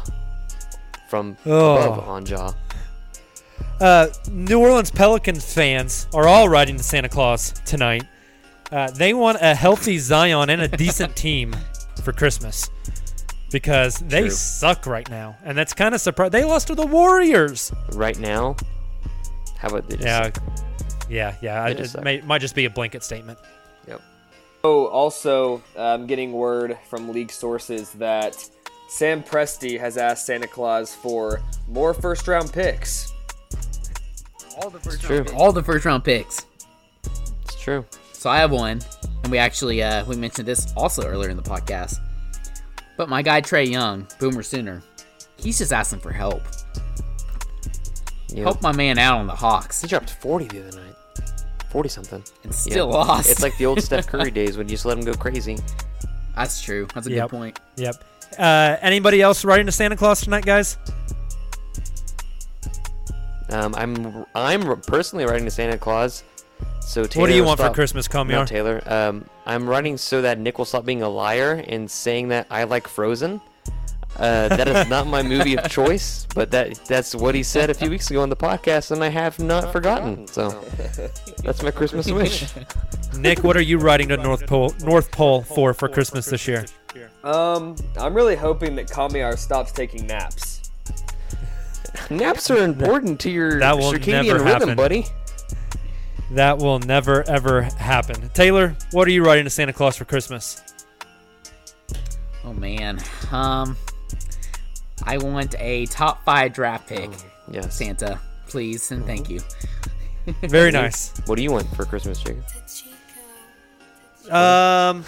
[1.09, 1.75] from Oh.
[1.77, 2.51] above on Ja.
[3.81, 8.03] Uh, New Orleans Pelicans fans are all riding to Santa Claus tonight.
[8.71, 11.55] Uh, they want a healthy Zion and a decent team
[12.03, 12.69] for Christmas
[13.51, 14.29] because they True.
[14.29, 16.31] suck right now, and that's kind of surprising.
[16.31, 17.71] They lost to the Warriors.
[17.93, 18.55] Right now,
[19.57, 20.01] how about this?
[20.01, 20.31] Yeah,
[21.09, 21.63] yeah, yeah.
[21.63, 23.39] I, just it may, might just be a blanket statement.
[23.87, 24.01] Yep.
[24.63, 28.49] Oh, also, I'm getting word from league sources that
[28.89, 33.13] Sam Presti has asked Santa Claus for more first round picks.
[34.61, 35.25] all the first true.
[35.35, 36.45] all the first round picks.
[37.43, 37.83] It's true.
[38.19, 38.81] So I have one,
[39.23, 42.01] and we actually uh, we mentioned this also earlier in the podcast.
[42.97, 44.83] But my guy Trae Young, Boomer Sooner,
[45.37, 46.41] he's just asking for help.
[48.27, 48.43] Yeah.
[48.43, 49.81] Help my man out on the Hawks.
[49.81, 50.95] He dropped 40 the other night.
[51.69, 52.23] 40 something.
[52.43, 53.29] And still lost.
[53.29, 55.57] It's like the old Steph Curry days when you just let him go crazy.
[56.35, 56.87] That's true.
[56.93, 57.29] That's a Yep.
[57.29, 57.59] good point.
[57.77, 58.03] Yep.
[58.37, 60.77] Uh, anybody else riding to Santa Claus tonight, guys?
[63.49, 66.25] Um, I'm I'm personally writing to Santa Claus.
[66.89, 68.29] So Tayler What do you will want for Christmas, Kamiar?
[68.29, 68.91] No, Tayler.
[68.91, 72.63] Um, I'm writing so that Nick will stop being a liar and saying that I
[72.63, 73.39] like Frozen.
[74.17, 77.75] Uh, that is not my movie of choice, but that that's what he said a
[77.75, 80.25] few weeks ago on the podcast, and I have not forgotten.
[80.25, 80.49] So
[81.43, 82.47] that's my Christmas wish.
[83.15, 86.65] Nick, what are you riding to North Pole North Pole for for Christmas this year?
[87.23, 90.71] Um, I'm really hoping that Kamiar stops taking naps.
[92.09, 94.75] Naps are important to your That will circadian never rhythm, happen.
[94.75, 95.05] buddy.
[96.31, 98.15] That will never ever happen.
[98.29, 100.61] Tayler, what are you writing to Santa Claus for Christmas?
[102.45, 102.99] Oh man.
[103.31, 103.75] Um,
[105.03, 107.09] I want a top five draft pick.
[107.51, 107.75] yes.
[107.75, 109.39] Santa, please and thank you.
[110.43, 111.13] Very nice.
[111.25, 112.43] What do you want for Christmas, Jacob?
[114.31, 115.03] Um,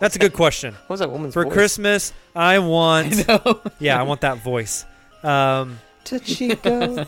[0.00, 0.74] that's a good question.
[0.86, 1.42] What was that woman's voice?
[1.42, 1.54] For voice?
[1.54, 3.28] Christmas, I want.
[3.28, 3.60] I know.
[3.78, 4.84] Yeah, I want that voice.
[5.22, 7.06] Um, Chico.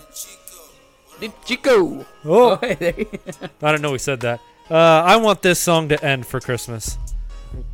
[1.44, 2.00] Chico.
[2.00, 3.06] oh, Oh, hey, there you-
[3.62, 3.92] I don't know.
[3.92, 4.40] We said that.
[4.70, 6.96] Uh, I want this song to end for Christmas.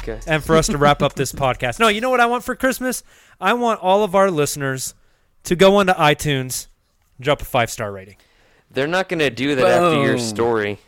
[0.01, 0.19] Okay.
[0.27, 1.79] And for us to wrap up this podcast.
[1.79, 3.03] No, you know what I want for Christmas?
[3.41, 4.95] I want all of our listeners
[5.45, 6.67] to go onto iTunes,
[7.21, 8.17] drop a five star rating.
[8.71, 10.21] They're not gonna do that after your Boom.
[10.25, 10.79] story.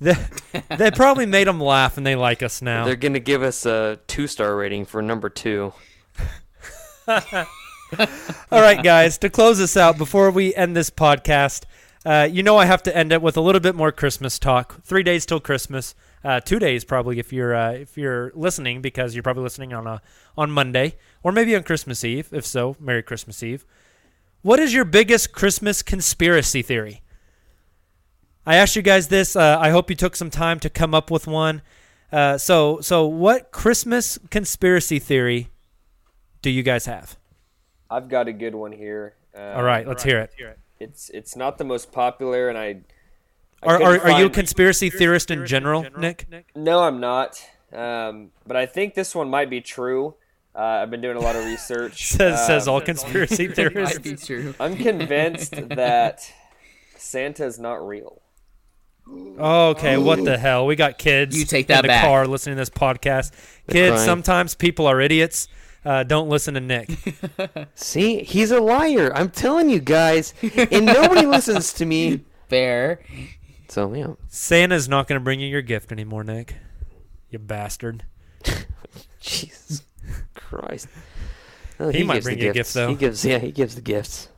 [0.00, 0.14] They,
[0.76, 2.84] they probably made them laugh and they like us now.
[2.84, 5.72] They're gonna give us a two star rating for number two.
[8.50, 11.64] All right, guys, to close this out before we end this podcast,
[12.04, 14.82] uh, you know I have to end it with a little bit more Christmas talk.
[14.82, 19.14] Three days till Christmas, uh, two days probably if you're uh, if you're listening because
[19.14, 20.02] you're probably listening on a
[20.36, 22.28] on Monday or maybe on Christmas Eve.
[22.32, 23.64] If so, Merry Christmas Eve.
[24.42, 27.00] What is your biggest Christmas conspiracy theory?
[28.44, 29.36] I asked you guys this.
[29.36, 31.62] Uh, I hope you took some time to come up with one.
[32.12, 35.48] Uh, so so what Christmas conspiracy theory
[36.42, 37.16] do you guys have?
[37.90, 39.14] I've got a good one here.
[39.34, 40.30] Um, All right, let's hear it.
[40.80, 42.80] It's it's not the most popular, and I.
[43.62, 46.26] I Are, couldn't are, are you a find- conspiracy theorist in general, Nick?
[46.54, 47.42] No, I'm not.
[47.72, 50.14] Um, but I think this one might be true.
[50.54, 52.08] Uh, I've been doing a lot of research.
[52.12, 53.96] Says- says Um, all conspiracy theorists.
[54.04, 54.54] Might be true.
[54.60, 56.30] I'm convinced that
[56.96, 58.20] Santa's not real.
[59.38, 60.66] Okay, what the hell?
[60.66, 62.04] We got kids You take that in the back.
[62.04, 63.32] car listening to this podcast.
[63.68, 64.04] Kids, crying.
[64.06, 65.48] sometimes people are idiots.
[65.84, 66.88] Uh, don't listen to Nick.
[67.74, 69.12] See, he's a liar.
[69.14, 70.32] I'm telling you guys,
[70.70, 72.20] and nobody listens to me.
[72.48, 73.00] Fair.
[73.68, 76.56] So yeah, Santa's not going to bring you your gift anymore, Nick.
[77.30, 78.04] You bastard.
[79.20, 79.82] Jesus
[80.34, 80.88] Christ.
[81.80, 82.72] Oh, He might gives the bring you a gift, gifts.
[82.74, 82.88] though.
[82.88, 84.28] He gives, yeah, he gives the gifts.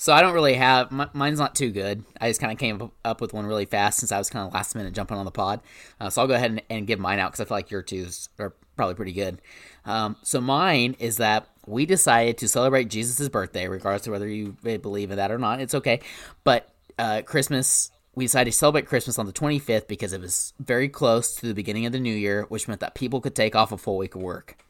[0.00, 2.06] So I don't really have mi- mine's not too good.
[2.18, 4.46] I just kind of came up- up with one really fast since I was kind
[4.46, 5.60] of last minute jumping on the pod.
[6.00, 7.82] Uh, so I'll go ahead and, and give mine out because I feel like your
[7.82, 9.42] twos are probably pretty good.
[9.84, 14.56] Um, so mine is that we decided to celebrate Jesus' birthday, regardless of whether you
[14.64, 15.60] eh, believe in that or not.
[15.60, 16.00] It's okay,
[16.44, 17.90] but uh, Christmas.
[18.14, 21.54] We decided to celebrate Christmas on the 25th because it was very close to the
[21.54, 24.14] beginning of the new year, which meant that people could take off a full week
[24.14, 24.64] of work.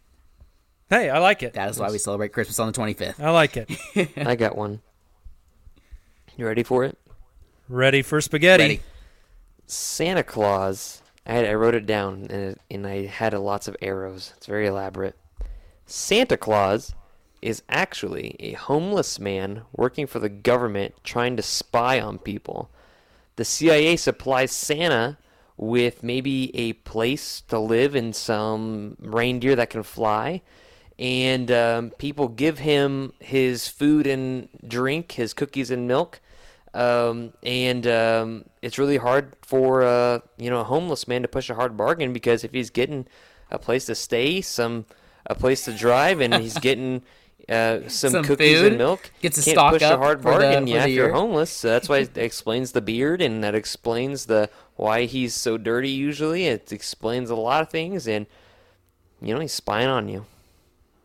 [0.90, 1.54] Hey, I like it.
[1.54, 3.20] That is why we celebrate Christmas on the 25th.
[3.20, 3.70] I like it.
[4.26, 4.82] I got one.
[6.36, 6.98] You ready for it?
[7.68, 8.62] Ready for spaghetti.
[8.62, 8.80] Ready.
[9.66, 11.02] Santa Claus.
[11.26, 14.32] I, had, I wrote it down and, it, and I had lots of arrows.
[14.36, 15.16] It's very elaborate.
[15.86, 16.94] Santa Claus
[17.42, 22.70] is actually a homeless man working for the government trying to spy on people.
[23.36, 25.18] The CIA supplies Santa
[25.56, 30.42] with maybe a place to live and some reindeer that can fly.
[31.00, 36.20] And um, people give him his food and drink, his cookies and milk
[36.72, 41.50] um, and um, it's really hard for uh, you know a homeless man to push
[41.50, 43.06] a hard bargain because if he's getting
[43.50, 44.84] a place to stay, some
[45.26, 47.02] a place to drive, and he's getting
[47.48, 50.22] uh, some, Some cookies food, and milk, gets to can't stock push up a hard
[50.22, 50.68] for the- bargain.
[50.68, 54.48] yeah, if you're homeless, so that's why it explains the beard, and that explains the
[54.76, 55.90] why he's so dirty.
[55.90, 58.26] Usually, it explains a lot of things, and
[59.20, 60.24] you know he's spying on you.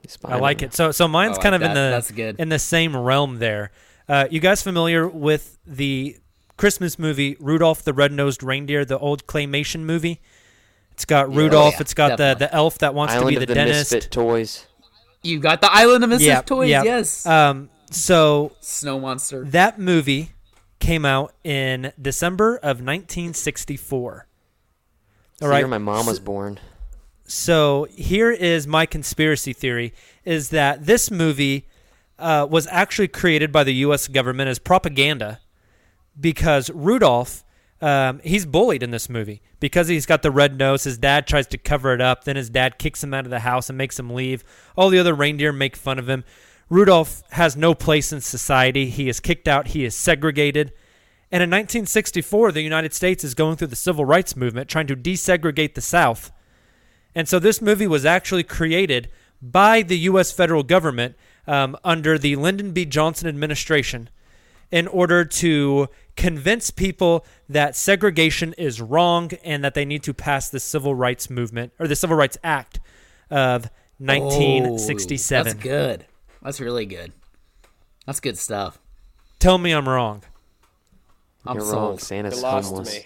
[0.05, 0.73] He's spying I like it.
[0.73, 2.39] So so mine's like kind of in the That's good.
[2.39, 3.71] in the same realm there.
[4.07, 6.17] Uh, you guys familiar with the
[6.57, 10.21] Christmas movie Rudolph the Red-Nosed Reindeer, the old claymation movie?
[10.91, 11.73] It's got Rudolph.
[11.75, 12.45] yeah, it's got the definitely.
[12.47, 13.91] the elf that wants Island to be of the, the dentist.
[13.93, 14.65] Misfit toys.
[15.23, 16.83] You got the Island of Misfit Yeah, Toys, yeah.
[16.83, 17.25] yes.
[17.25, 19.43] Um, so Snow Monster.
[19.45, 20.31] that movie
[20.79, 24.27] came out in December of 1964.
[25.41, 25.63] All All right.
[25.63, 25.69] right.
[25.69, 26.59] my mom was born.
[27.25, 31.67] So here is my conspiracy theory: is that this movie
[32.19, 34.07] uh, was actually created by the U.S.
[34.07, 35.39] government as propaganda
[36.19, 37.43] because Rudolph.
[37.81, 40.85] Um, he's bullied in this movie because he's got the red nose.
[40.85, 42.23] His dad tries to cover it up.
[42.23, 44.45] Then his dad kicks him out of the house and makes him leave.
[44.77, 46.23] All the other reindeer make fun of him.
[46.69, 48.89] Rudolph has no place in society.
[48.89, 49.67] He is kicked out.
[49.67, 50.71] He is segregated.
[51.31, 54.95] And in 1964, the United States is going through the civil rights movement, trying to
[54.95, 56.31] desegregate the South.
[57.15, 59.09] And so this movie was actually created
[59.41, 60.31] by the U.S.
[60.31, 61.15] federal government
[61.47, 62.85] um, under the Lyndon B.
[62.85, 64.09] Johnson administration
[64.71, 65.87] in order to
[66.17, 71.29] convince people that segregation is wrong and that they need to pass the civil rights
[71.29, 72.79] movement or the Civil Rights Act
[73.29, 75.39] of 1967.
[75.39, 76.05] Oh, that's good.
[76.41, 77.13] That's really good.
[78.05, 78.79] That's good stuff.
[79.39, 80.23] Tell me I'm wrong.
[81.45, 81.75] I'm You're sold.
[81.75, 81.97] wrong.
[81.99, 82.93] Santa's You lost homeless.
[82.93, 83.05] me.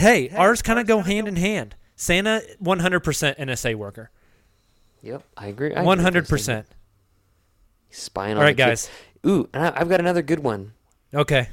[0.00, 1.74] Hey, ours kind of go hand in hand.
[2.00, 4.10] Santa, 100% NSA worker.
[5.02, 5.74] Yep, I agree.
[5.74, 6.46] I agree with those 100%.
[6.46, 6.66] things.
[7.88, 8.86] He's spying All on right, the kids.
[8.86, 9.30] guys.
[9.30, 10.74] Ooh, and I- I've got another good one.
[11.12, 11.48] Okay.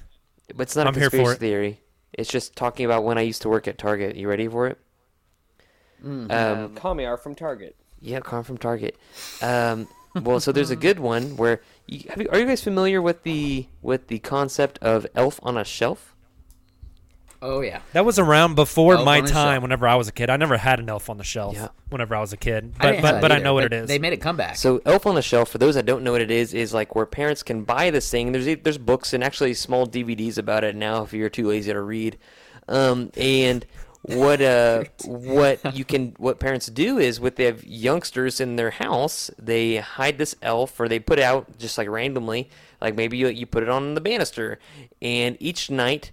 [0.53, 1.39] But it's not I'm a here for conspiracy it.
[1.39, 1.79] theory.
[2.13, 4.15] It's just talking about when I used to work at Target.
[4.15, 4.77] You ready for it?
[6.05, 6.31] Mm.
[6.31, 7.75] Um, Kamiar from Target.
[7.99, 8.95] yeah, Con from Target.
[9.41, 9.87] Um,
[10.21, 13.23] well, so there's a good one where you, have you, are you guys familiar with
[13.23, 16.14] the with the concept of elf on a shelf?
[17.47, 17.81] Oh yeah.
[17.93, 19.27] That was around before Elf my time.
[19.27, 19.61] Shelf.
[19.61, 21.53] Whenever I was a kid, I never had an elf on the shelf.
[21.53, 21.67] Yeah.
[21.89, 23.79] Whenever I was a kid, but didn't but but that I know what either, it
[23.79, 23.87] but is.
[23.87, 24.55] They made it come back.
[24.55, 26.95] So Elf on the Shelf, for those that don't know what it is, is like
[26.95, 28.31] where parents can buy this thing.
[28.31, 31.71] There's e- there's books and actually small DVDs about it now if you're too lazy
[31.71, 32.17] to read.
[32.67, 33.63] Um, and
[34.01, 38.71] what uh what you can what parents do is with they have youngsters in their
[38.71, 42.49] house, they hide this elf or they put it out just like randomly,
[42.81, 44.57] like maybe you you put it on the banister,
[44.99, 46.11] and each night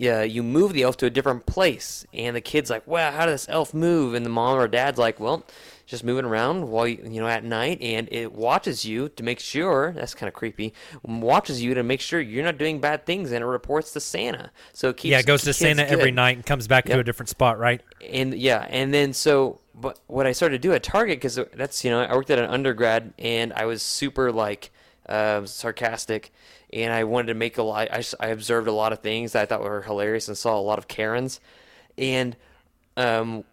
[0.00, 3.26] yeah, you move the elf to a different place, and the kid's like, "Wow, how
[3.26, 5.44] did this elf move?" And the mom or dad's like, "Well,
[5.84, 9.38] just moving around while you, you know at night, and it watches you to make
[9.38, 10.72] sure that's kind of creepy.
[11.02, 14.50] Watches you to make sure you're not doing bad things, and it reports to Santa.
[14.72, 17.04] So it keeps yeah, it goes to Santa every night and comes back to a
[17.04, 17.82] different spot, right?
[18.10, 21.84] And yeah, and then so, but what I started to do at Target because that's
[21.84, 24.70] you know I worked at an undergrad and I was super like
[25.06, 26.32] uh, sarcastic,
[26.72, 27.88] and I wanted to make a lot.
[27.90, 30.78] I observed a lot of things that I thought were hilarious and saw a lot
[30.78, 31.40] of Karens,
[31.98, 32.36] and
[32.96, 33.44] um,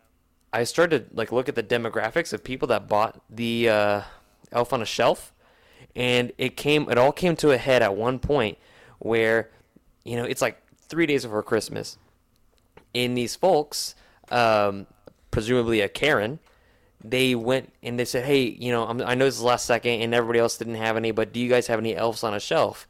[0.53, 4.01] I started to like look at the demographics of people that bought the uh,
[4.51, 5.33] Elf on a Shelf,
[5.95, 6.89] and it came.
[6.89, 8.57] It all came to a head at one point
[8.99, 9.49] where,
[10.03, 11.97] you know, it's like three days before Christmas,
[12.93, 13.95] and these folks,
[14.29, 14.85] um,
[15.31, 16.39] presumably a Karen,
[17.03, 20.01] they went and they said, "Hey, you know, I know this is the last second,
[20.01, 22.39] and everybody else didn't have any, but do you guys have any elves on a
[22.39, 22.87] shelf?"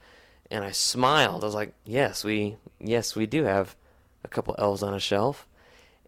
[0.49, 1.43] And I smiled.
[1.43, 3.75] I was like, "Yes, we, yes, we do have
[4.23, 5.47] a couple elves on a shelf."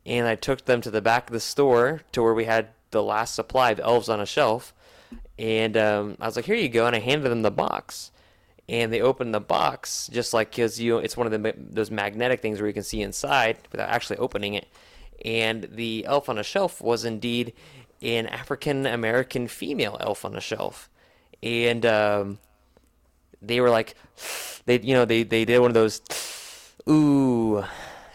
[0.06, 3.04] And I took them to the back of the store to where we had the
[3.04, 4.74] last supply of elves on a shelf,
[5.38, 8.12] and um, I was like, "Here you go," and I handed them the box.
[8.68, 12.42] And they opened the box just like because you, it's one of the those magnetic
[12.42, 14.68] things where you can see inside without actually opening it.
[15.26, 17.54] And the elf on a shelf was indeed
[18.02, 20.90] an African American female elf on a shelf,
[21.42, 22.40] and um,
[23.42, 23.96] they were like,
[24.66, 26.02] they you know they they did one of those,
[26.90, 27.64] ooh.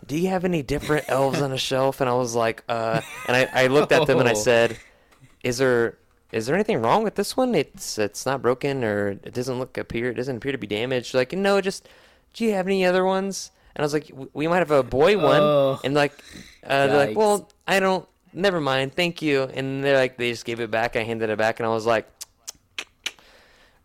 [0.06, 2.02] Do you have any different elves on a shelf?
[2.02, 4.36] And I was like, uh, and I, I looked at them and I Oh.
[4.36, 4.76] said,
[5.42, 5.96] "Is there
[6.30, 7.54] is there anything wrong with this one?
[7.54, 11.14] It's it's not broken or it doesn't look appear it doesn't appear to be damaged."
[11.14, 11.88] Like, no, just
[12.34, 13.50] do you have any other ones?
[13.74, 15.80] And I was like, "We might have a boy one." Oh.
[15.82, 16.12] and like,
[16.66, 18.06] uh, they're like, "Well, I don't.
[18.34, 18.94] Never mind.
[18.94, 20.96] Thank you." And they're like, they just gave it back.
[20.96, 22.06] I handed it back, and I was like,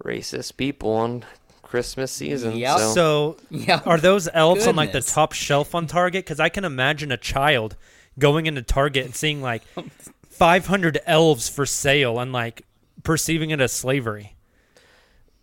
[0.03, 1.25] "Racist people on
[1.61, 2.77] Christmas season." Yep.
[2.79, 3.81] So, So, Yeah.
[3.85, 6.25] are those elves on like the top shelf on Target?
[6.25, 7.75] Because I can imagine a child
[8.17, 9.63] going into Target and seeing like
[10.29, 12.63] 500 elves for sale and like
[13.03, 14.35] perceiving it as slavery.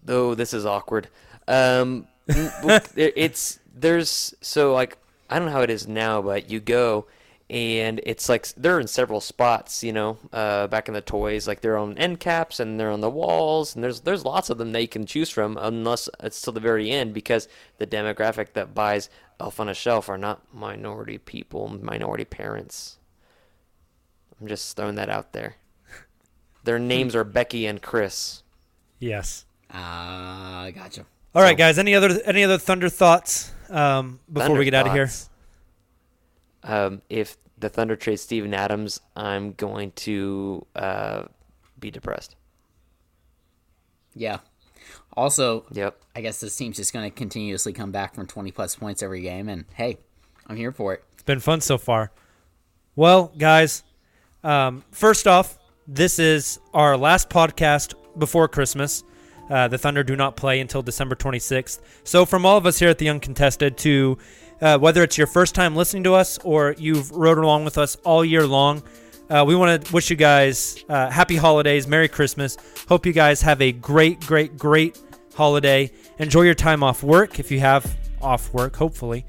[0.09, 1.09] Oh, this is awkward.
[1.49, 4.97] Um, n- well, there- it's there's so like
[5.29, 7.07] I don't know how it is now, but you go
[7.49, 9.85] and it's like they're in several spots.
[9.85, 13.01] You know, uh, back in the toys, like they're on end caps and they're on
[13.01, 16.41] the walls, and there's there's lots of them that you can choose from, unless it's
[16.41, 20.43] till the very end because the demographic that buys Elf on a Shelf are not
[20.55, 22.99] minority people, minority parents.
[24.41, 25.57] I'm just throwing that out there.
[26.65, 28.43] Their names are Becky and Chris.
[28.99, 29.45] Yes.
[29.71, 31.07] Ah, gotcha.
[31.35, 31.79] All right, guys.
[31.79, 35.11] Any other any other Thunder thoughts um, before Thunder we get out of here?
[36.67, 36.93] Thoughts.
[36.93, 41.23] Um, if the Thunder trade Steven Adams, I'm going to uh,
[41.79, 42.37] be depressed.
[44.15, 44.39] Yeah.
[45.17, 45.97] Also, Yep.
[46.15, 49.23] I guess this team's just going to continuously come back from 20 plus points every
[49.23, 49.99] game, and hey,
[50.47, 51.03] I'm here for it.
[51.15, 52.13] It's been fun so far.
[52.95, 53.83] Well, guys,
[54.45, 59.05] um, first off, this is our last podcast before Christmas.
[59.49, 61.81] Uh, the Thunder do not play until December 26th.
[62.05, 64.19] So, from all of us here at the Uncontested, to
[64.61, 67.97] uh, whether it's your first time listening to us or you've rode along with us
[68.05, 68.83] all year long,
[69.29, 72.57] uh, we want to wish you guys uh, happy holidays, Merry Christmas.
[72.89, 75.01] Hope you guys have a great, great, great
[75.35, 75.91] holiday.
[76.19, 79.25] Enjoy your time off work if you have off work, hopefully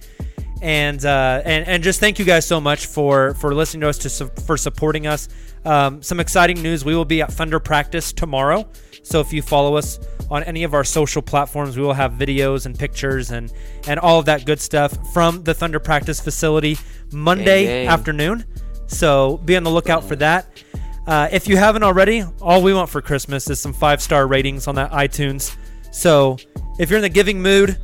[0.62, 3.98] and uh, and and just thank you guys so much for for listening to us
[4.00, 5.30] to su- for supporting us.
[5.66, 8.68] Um, some exciting news: we will be at Thunder practice tomorrow.
[9.08, 10.00] So if you follow us
[10.30, 13.52] on any of our social platforms, we will have videos and pictures and
[13.88, 16.78] and all of that good stuff from the Thunder practice facility
[17.14, 17.88] Monday Gang, gang.
[17.88, 18.46] afternoon.
[18.88, 20.64] So be on the lookout for that.
[21.06, 24.68] Uh, if you haven't already, all we want for Christmas is some five star ratings
[24.68, 25.56] on that iTunes.
[25.92, 26.38] So
[26.78, 27.78] if you're in the giving mood,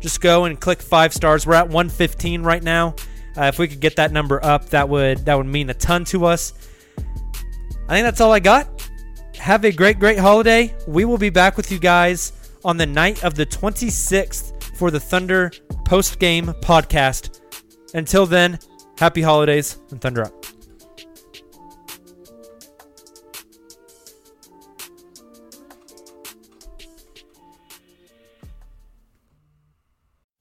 [0.00, 1.46] just go and click five stars.
[1.46, 2.94] We're at 115 right now.
[3.34, 6.04] Uh, if we could get that number up, that would that would mean a ton
[6.06, 6.52] to us.
[7.88, 8.75] I think that's all I got.
[9.38, 10.74] Have a great, great holiday.
[10.86, 12.32] We will be back with you guys
[12.64, 15.52] on the night of the 26th for the Thunder
[15.84, 17.40] post game podcast.
[17.94, 18.58] Until then,
[18.98, 20.32] happy holidays and Thunder up.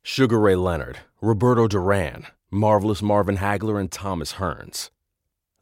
[0.02, 4.90] Sugar Ray Leonard, Roberto Duran, Marvelous Marvin Hagler, and Thomas Hearns.